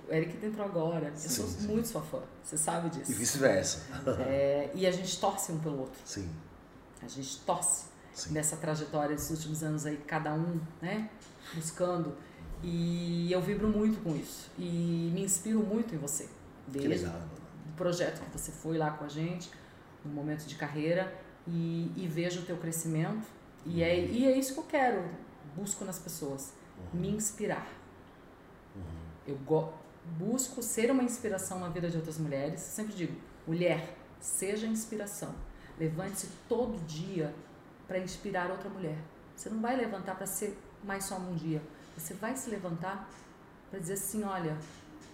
[0.08, 1.12] o Eric entrou agora.
[1.14, 1.66] Sim, eu sou sim.
[1.68, 2.20] muito sua fã.
[2.42, 3.12] Você sabe E disso.
[3.12, 3.82] vice-versa.
[4.26, 6.00] É, e a gente torce um pelo outro.
[6.04, 6.28] Sim,
[7.02, 7.84] A gente torce
[8.14, 8.32] sim.
[8.32, 11.08] nessa trajetória desses últimos anos aí, cada um, né,
[11.54, 12.16] buscando.
[12.62, 14.50] E eu vibro muito com isso.
[14.58, 16.24] E me inspiro muito em você.
[16.70, 17.20] Que Desde legal.
[17.72, 19.50] o projeto que você foi lá com a gente,
[20.04, 21.12] no momento de carreira,
[21.46, 23.26] e, e vejo o teu crescimento.
[23.64, 25.04] E é, e é isso que eu quero,
[25.56, 26.52] busco nas pessoas,
[26.92, 27.66] me inspirar.
[29.26, 29.72] Eu go-
[30.18, 32.60] busco ser uma inspiração na vida de outras mulheres.
[32.60, 33.14] Sempre digo,
[33.46, 35.34] mulher, seja inspiração.
[35.78, 37.34] Levante-se todo dia
[37.86, 38.98] para inspirar outra mulher.
[39.36, 41.62] Você não vai levantar para ser mais só um dia.
[41.98, 43.08] Você vai se levantar
[43.70, 44.56] para dizer assim, olha,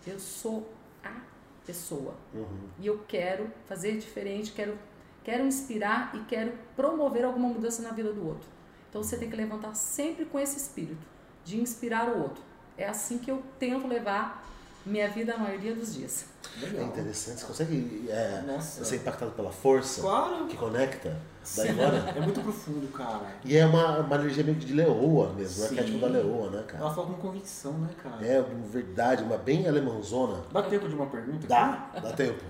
[0.07, 0.71] eu sou
[1.03, 1.21] a
[1.67, 2.15] pessoa.
[2.33, 2.69] Uhum.
[2.79, 4.79] E eu quero fazer diferente, quero,
[5.23, 8.49] quero inspirar e quero promover alguma mudança na vida do outro.
[8.89, 11.05] Então você tem que levantar sempre com esse espírito
[11.45, 12.43] de inspirar o outro.
[12.77, 14.47] É assim que eu tento levar
[14.85, 16.27] minha vida a maioria dos dias.
[16.63, 16.85] É Legal.
[16.87, 17.41] interessante.
[17.41, 18.85] Você consegue é, Nossa.
[18.85, 20.47] ser impactado pela força Claro.
[20.47, 21.17] que conecta
[21.57, 22.11] da Ivana?
[22.17, 23.21] É muito profundo, cara.
[23.45, 25.75] E é uma, uma energia meio que de leoa mesmo, o Sim.
[25.79, 26.85] arquétipo da leoa, né, cara?
[26.85, 28.25] Ela fala com convicção, né, cara?
[28.25, 30.43] É verdade, uma bem alemãozona.
[30.53, 31.47] Dá tempo de uma pergunta?
[31.47, 32.43] Dá, dá tempo.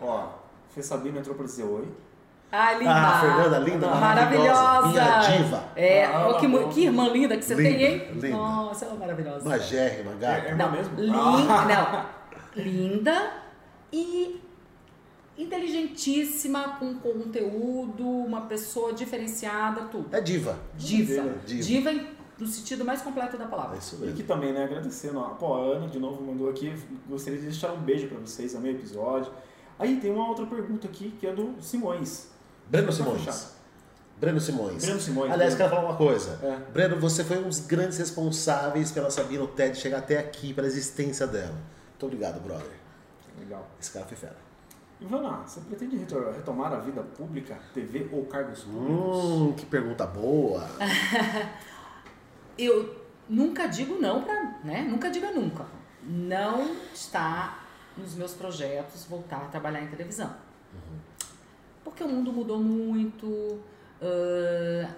[0.00, 0.28] Ó,
[0.74, 1.88] Fê Sabina entrou pra dizer oi.
[2.52, 2.90] Ah, linda!
[2.92, 4.88] Ah, Fernanda, linda, Maravilhosa!
[4.88, 5.64] Minha diva.
[5.76, 8.08] É, Ah, ó, que, que irmã linda que você Linda, tem, hein?
[8.14, 8.28] linda.
[8.30, 9.48] Nossa, ela é maravilhosa.
[9.48, 10.48] Magérrima, É, gata.
[10.48, 11.00] irmã Não, mesmo?
[11.00, 11.64] lin- Ah.
[11.64, 12.04] não,
[12.56, 13.32] linda
[13.92, 14.40] e
[15.38, 20.14] inteligentíssima, com conteúdo, uma pessoa diferenciada, tudo.
[20.14, 20.58] É diva.
[20.76, 21.34] Diva.
[21.46, 21.62] Diva.
[21.62, 22.06] Diva em-
[22.38, 23.76] no sentido mais completo da É palavra.
[23.78, 24.26] isso E aqui mesmo.
[24.28, 26.74] também, né, agradecendo, ó, pô, a Ana de novo mandou aqui,
[27.08, 29.30] gostaria de deixar um beijo pra vocês, amei o episódio.
[29.78, 32.28] Aí tem uma outra pergunta aqui, que é do Simões.
[32.68, 33.52] Breno Pra Simões.
[34.18, 34.84] Breno Simões.
[34.84, 35.32] Breno Simões.
[35.32, 35.70] Aliás, Breno.
[35.70, 36.38] quero falar uma coisa.
[36.42, 36.70] É.
[36.72, 41.26] Breno, você foi um dos grandes responsáveis pela Sabina TED chegar até aqui, pela existência
[41.26, 41.54] dela.
[42.00, 42.72] Muito obrigado, brother.
[43.38, 43.68] Legal.
[43.78, 44.36] Esse cara foi fera.
[44.98, 49.16] Ivana, você pretende retomar a vida pública, TV ou cargos públicos?
[49.18, 50.66] Hum, que pergunta boa.
[52.56, 54.80] Eu nunca digo não pra, né?
[54.88, 55.66] Nunca diga nunca.
[56.02, 57.64] Não está
[57.98, 60.34] nos meus projetos voltar a trabalhar em televisão.
[61.84, 63.60] Porque o mundo mudou muito,
[64.00, 64.88] ãh,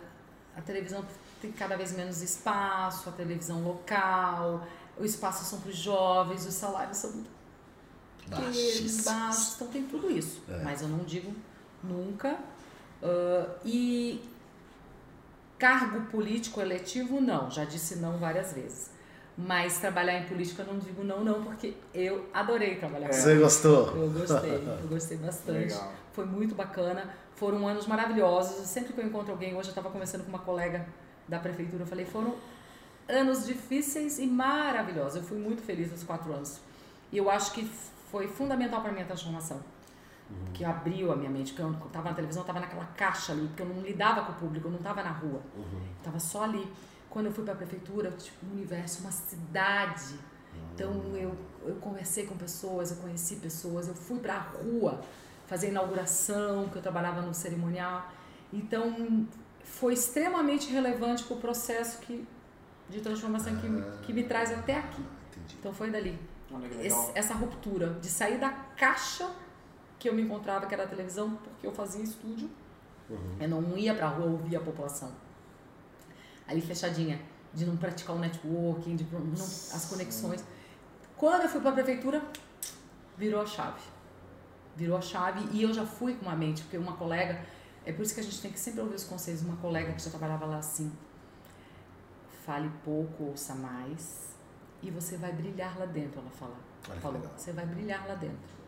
[0.57, 1.05] a televisão
[1.41, 4.65] tem cada vez menos espaço, a televisão local,
[5.03, 7.29] o espaço são para os jovens, os salários são muito
[8.31, 10.41] baixos, então tem tudo isso.
[10.49, 10.63] É.
[10.63, 11.35] Mas eu não digo
[11.83, 12.39] nunca.
[13.03, 14.23] ãh, e
[15.59, 17.51] cargo político eletivo, não.
[17.51, 18.91] Já disse não várias vezes.
[19.37, 23.35] Mas trabalhar em política eu não digo não, não, porque eu adorei trabalhar com Você
[23.39, 23.97] gostou?
[23.97, 25.59] eu gostei, eu gostei bastante.
[25.59, 25.93] Legal.
[26.13, 27.13] Foi muito bacana.
[27.35, 28.69] Foram anos maravilhosos.
[28.69, 30.87] Sempre que eu encontro alguém, hoje eu estava conversando com uma colega
[31.27, 32.37] da prefeitura, eu falei, foram
[33.13, 35.17] anos difíceis e maravilhosos.
[35.17, 36.61] Eu fui muito feliz nos quatro anos.
[37.11, 37.65] E eu acho que
[38.11, 39.61] foi fundamental para minha transformação.
[40.55, 43.63] Que abriu a minha mente, porque eu estava na televisão, estava naquela caixa ali, porque
[43.63, 45.43] eu não lidava com o público, eu não estava na rua.
[45.99, 46.67] Estava só ali.
[47.11, 50.19] Quando eu fui para a prefeitura, tipo, um universo, uma cidade.
[50.75, 51.37] Então eu,
[51.67, 55.03] eu conversei com pessoas, eu conheci pessoas, eu fui para a rua
[55.47, 58.11] fazer inauguração, que eu trabalhava no cerimonial.
[58.51, 59.27] Então
[59.65, 62.27] foi extremamente relevante para o processo que,
[62.89, 65.03] de transformação que, me- que me traz até aqui.
[65.31, 65.57] Entendi.
[65.59, 66.19] Então foi dali.
[66.49, 69.31] Que Esse- essa ruptura de sair da caixa
[69.99, 72.51] que eu me encontrava, que era a televisão, porque eu fazia estúdio.
[73.41, 75.13] Eu não ia pra rua ouvir a população.
[76.47, 77.21] Ali fechadinha,
[77.55, 80.45] de não praticar o networking, de não, as conexões.
[81.17, 82.23] Quando eu fui pra prefeitura,
[83.17, 83.81] virou a chave.
[84.77, 87.41] Virou a chave e eu já fui com uma mente, porque uma colega,
[87.87, 90.03] é por isso que a gente tem que sempre ouvir os conselhos, uma colega que
[90.03, 90.91] já trabalhava lá assim,
[92.45, 94.35] fale pouco, ouça mais,
[94.83, 96.57] e você vai brilhar lá dentro, ela fala.
[96.91, 97.33] Olha falou, legal.
[97.37, 98.63] você vai brilhar lá dentro.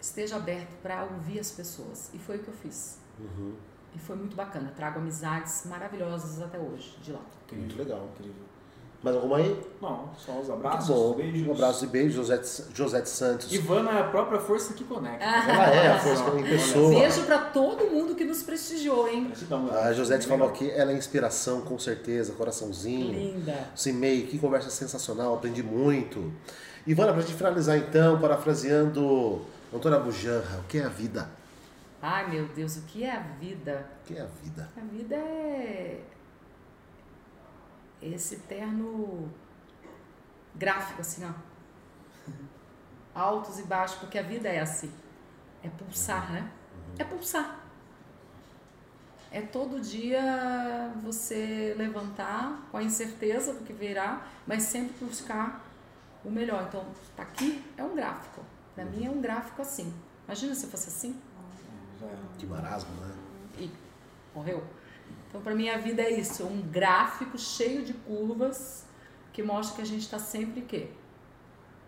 [0.00, 2.10] Esteja aberto para ouvir as pessoas.
[2.14, 3.00] E foi o que eu fiz.
[3.18, 3.56] Uhum.
[3.94, 4.72] E foi muito bacana.
[4.76, 7.22] Trago amizades maravilhosas até hoje de lá.
[7.50, 8.08] Muito legal.
[8.12, 8.44] Incrível.
[9.04, 9.54] Mais alguma aí?
[9.82, 11.12] Não, só os abraços, bom.
[11.12, 11.46] beijos.
[11.46, 12.40] Um abraço e beijo, José,
[12.72, 13.52] José Santos.
[13.52, 15.22] Ivana é a própria força que conecta.
[15.22, 16.88] Ela é a força em pessoa.
[16.88, 19.24] Beijo para todo mundo que nos prestigiou, hein?
[19.26, 23.12] Gratidão, A Josete falou aqui, ela é inspiração, com certeza, coraçãozinho.
[23.12, 23.68] Linda.
[23.76, 26.32] Cimei, que conversa sensacional, aprendi muito.
[26.86, 31.28] Ivana, pra gente finalizar então, parafraseando Antônio Abujanra, o que é a vida?
[32.00, 33.86] Ai, meu Deus, o que é a vida?
[34.02, 34.68] O que é a vida?
[34.78, 36.00] A vida é
[38.12, 39.30] esse terno
[40.54, 41.32] gráfico, assim, ó.
[43.14, 44.92] Altos e baixos, porque a vida é assim.
[45.62, 46.50] É pulsar, né?
[46.98, 47.60] É pulsar.
[49.30, 55.64] é todo dia você levantar com a incerteza do que virá, mas sempre buscar
[56.24, 56.64] o melhor.
[56.68, 56.84] Então,
[57.16, 58.42] tá aqui é um gráfico.
[58.74, 59.92] Para mim é um gráfico assim.
[60.26, 61.20] Imagina se fosse assim.
[62.36, 63.14] De marasmo, né?
[63.58, 63.70] e
[64.34, 64.62] morreu.
[65.28, 68.86] Então, para mim, a vida é isso, é um gráfico cheio de curvas
[69.32, 70.88] que mostra que a gente está sempre o quê?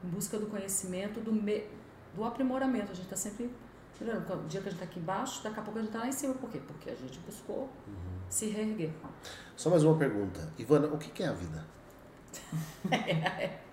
[0.05, 1.65] Em busca do conhecimento, do, me,
[2.15, 2.91] do aprimoramento.
[2.91, 3.51] A gente está sempre.
[3.99, 6.09] O dia que a gente está aqui embaixo, daqui a pouco a gente está lá
[6.09, 6.35] em cima.
[6.35, 6.61] Por quê?
[6.67, 7.71] Porque a gente buscou
[8.29, 8.91] se reerguer.
[9.57, 10.53] Só mais uma pergunta.
[10.59, 11.65] Ivana, o que que é a vida?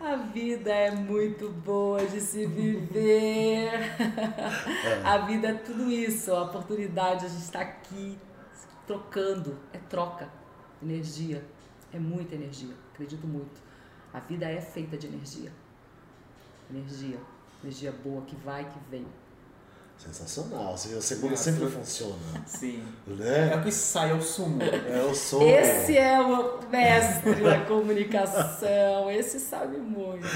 [0.00, 3.70] A vida é muito boa de se viver.
[5.04, 8.16] A vida é tudo isso, a oportunidade, a gente está aqui
[8.86, 10.30] trocando, é troca,
[10.80, 11.44] energia,
[11.92, 13.60] é muita energia, acredito muito.
[14.14, 15.52] A vida é feita de energia.
[16.70, 17.18] Energia,
[17.62, 19.04] energia boa que vai, que vem.
[19.98, 20.74] Sensacional.
[20.74, 22.14] A segunda É, sempre funciona.
[22.46, 22.82] Sim.
[23.08, 23.12] É
[23.50, 23.56] Né?
[23.56, 24.62] o que sai, é o sumo.
[24.62, 25.42] É o som.
[25.42, 30.26] Esse é o mestre da comunicação, esse sabe muito.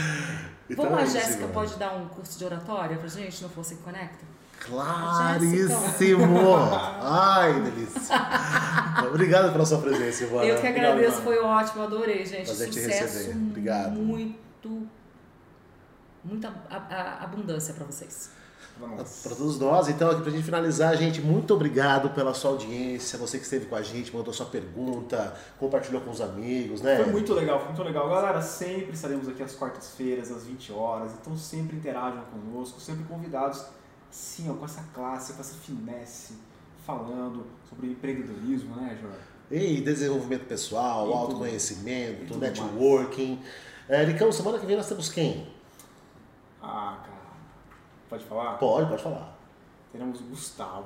[0.68, 3.74] Então Vamos, é a Jéssica pode dar um curso de oratória pra gente no Força
[3.74, 4.24] que Conecta?
[4.60, 6.56] Claríssimo!
[7.02, 8.16] Ai, delícia!
[9.08, 10.44] Obrigado pela sua presença, Ivana.
[10.44, 11.24] Eu que Obrigado, agradeço, Ivana.
[11.24, 12.44] foi ótimo, adorei, gente.
[12.46, 13.36] Prazer te Sucesso receber.
[13.36, 13.92] Obrigado.
[13.92, 14.88] muito,
[16.24, 16.52] muita
[17.20, 18.30] abundância pra vocês.
[18.78, 23.38] Para todos nós, então, aqui pra gente finalizar, gente, muito obrigado pela sua audiência, você
[23.38, 26.96] que esteve com a gente, mandou sua pergunta, compartilhou com os amigos, né?
[26.96, 28.08] Foi muito legal, foi muito legal.
[28.08, 31.12] Galera, sempre estaremos aqui às quartas-feiras, às 20 horas.
[31.20, 33.64] Então sempre interajam conosco, sempre convidados,
[34.10, 36.34] sim, ó, com essa classe, com essa finesse,
[36.84, 39.18] falando sobre empreendedorismo, né, Jorge?
[39.50, 43.38] E desenvolvimento pessoal, E autoconhecimento, networking.
[43.88, 45.46] É, Licão, semana que vem nós temos quem?
[46.62, 47.11] Ah, cara.
[48.12, 48.58] Pode falar?
[48.58, 49.34] Pode, pode falar.
[49.90, 50.84] Teremos Gustavo,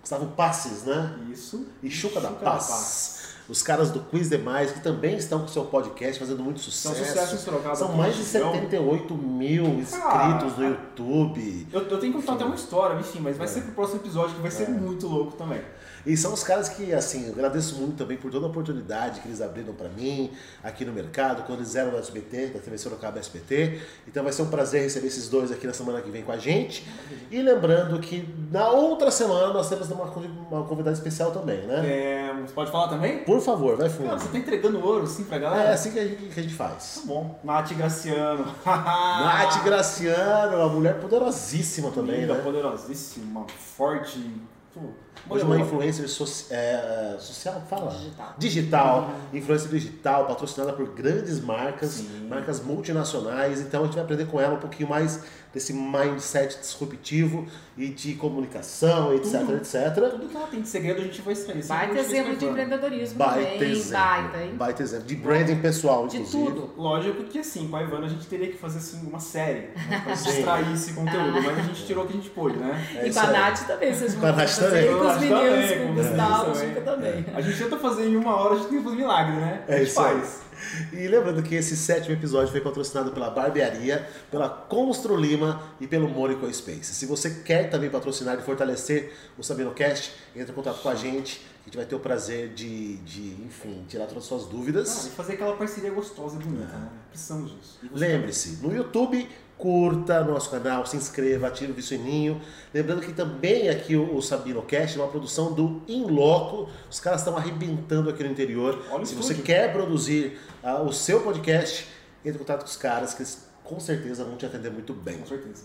[0.00, 1.14] Gustavo Passes, né?
[1.30, 1.68] isso.
[1.82, 3.23] E Chuca da Paz.
[3.48, 6.92] Os caras do Quiz Demais, que também estão com o seu podcast fazendo muito São
[6.94, 7.12] sucesso.
[7.12, 7.74] sucesso em Sorocaba.
[7.76, 8.52] São mais de Chicão.
[8.52, 11.66] 78 mil inscritos Cara, no YouTube.
[11.72, 13.50] Eu, eu tenho que contar até uma história, enfim, mas vai É.
[13.50, 14.68] ser pro próximo episódio que vai ser É.
[14.68, 15.60] muito louco também.
[16.06, 19.28] E são os caras que, assim, eu agradeço muito também por toda a oportunidade que
[19.28, 20.30] eles abriram pra mim
[20.62, 23.80] aqui no mercado, quando eles eram do SBT, da TV Sorocaba SBT.
[24.06, 26.36] Então vai ser um prazer receber esses dois aqui na semana que vem com a
[26.36, 26.86] gente.
[27.30, 31.82] E lembrando que na outra semana nós temos uma, uma convidada especial também, né?
[31.86, 33.18] É, você pode falar também?
[33.24, 34.06] Por favor, vai fundo.
[34.06, 35.72] Cara, você tá entregando ouro assim pra É galera?
[35.74, 37.00] assim que a gente, que a gente faz.
[37.00, 37.38] Tá bom.
[37.44, 38.44] Nath Graciano.
[38.66, 42.42] Nath Graciano, uma mulher poderosíssima também, Linda, né?
[42.42, 44.30] poderosíssima, forte.
[44.72, 44.80] Pô,
[45.28, 47.90] Hoje uma influencer soci- é, social, fala?
[47.92, 48.34] Digital.
[48.38, 52.26] Digital, influencer digital, patrocinada por grandes marcas, Sim.
[52.28, 53.60] marcas multinacionais.
[53.60, 55.20] Então a gente vai aprender com ela um pouquinho mais
[55.52, 57.46] desse mindset disruptivo
[57.78, 59.54] e de comunicação, etc, Tudo.
[59.56, 59.94] etc.
[60.10, 61.64] Tudo que ela tem de segredo a gente vai extrair.
[61.64, 63.92] Baita exemplo de empreendedorismo Baita também, exemplo.
[63.92, 64.54] baita, hein?
[64.56, 65.06] Baita exemplo.
[65.06, 66.44] De branding pessoal, De inclusive.
[66.44, 66.70] tudo.
[66.76, 70.00] Lógico que assim, com a Ivana a gente teria que fazer assim, uma série né,
[70.02, 72.88] pra extrair esse conteúdo, mas a gente tirou o que a gente pôde, né?
[72.96, 73.26] É e com a.
[73.28, 74.88] Nath também, vocês Com vão a Nath fazer também.
[75.14, 77.26] Os meninos, também, com o Gustavo, Chica também.
[77.34, 79.64] A gente tenta fazer em uma hora, a gente tem que fazer milagre, né?
[79.68, 80.14] É a gente isso aí.
[80.20, 80.44] faz.
[80.92, 86.08] E lembrando que esse sétimo episódio foi patrocinado pela Barbearia, pela Constro Lima e pelo
[86.08, 86.94] Morico Space.
[86.94, 91.44] Se você quer também patrocinar e fortalecer o SabinoCast, entre em contato com a gente.
[91.62, 95.06] A gente vai ter o prazer de, de enfim, tirar todas as suas Ah, dúvidas.
[95.06, 96.88] e fazer aquela parceria gostosa e bonita, né?
[97.08, 97.78] Precisamos disso.
[97.90, 99.26] Lembre-se, no YouTube,
[99.64, 102.38] curta nosso canal, se inscreva, ative o sininho.
[102.74, 106.68] Lembrando que também aqui o, o SabinoCast é uma produção do Inloco.
[106.90, 108.84] Os caras estão arrebentando aqui no interior.
[108.90, 111.88] Olha Se você quer produzir ah, o seu podcast,
[112.22, 115.16] entre em contato com os caras, que eles com certeza vão te atender muito bem.
[115.16, 115.64] Com certeza.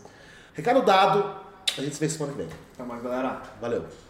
[0.53, 1.35] Recado dado,
[1.77, 2.47] a gente se vê semana que vem.
[2.73, 3.41] Até mais, galera.
[3.59, 4.08] Valeu!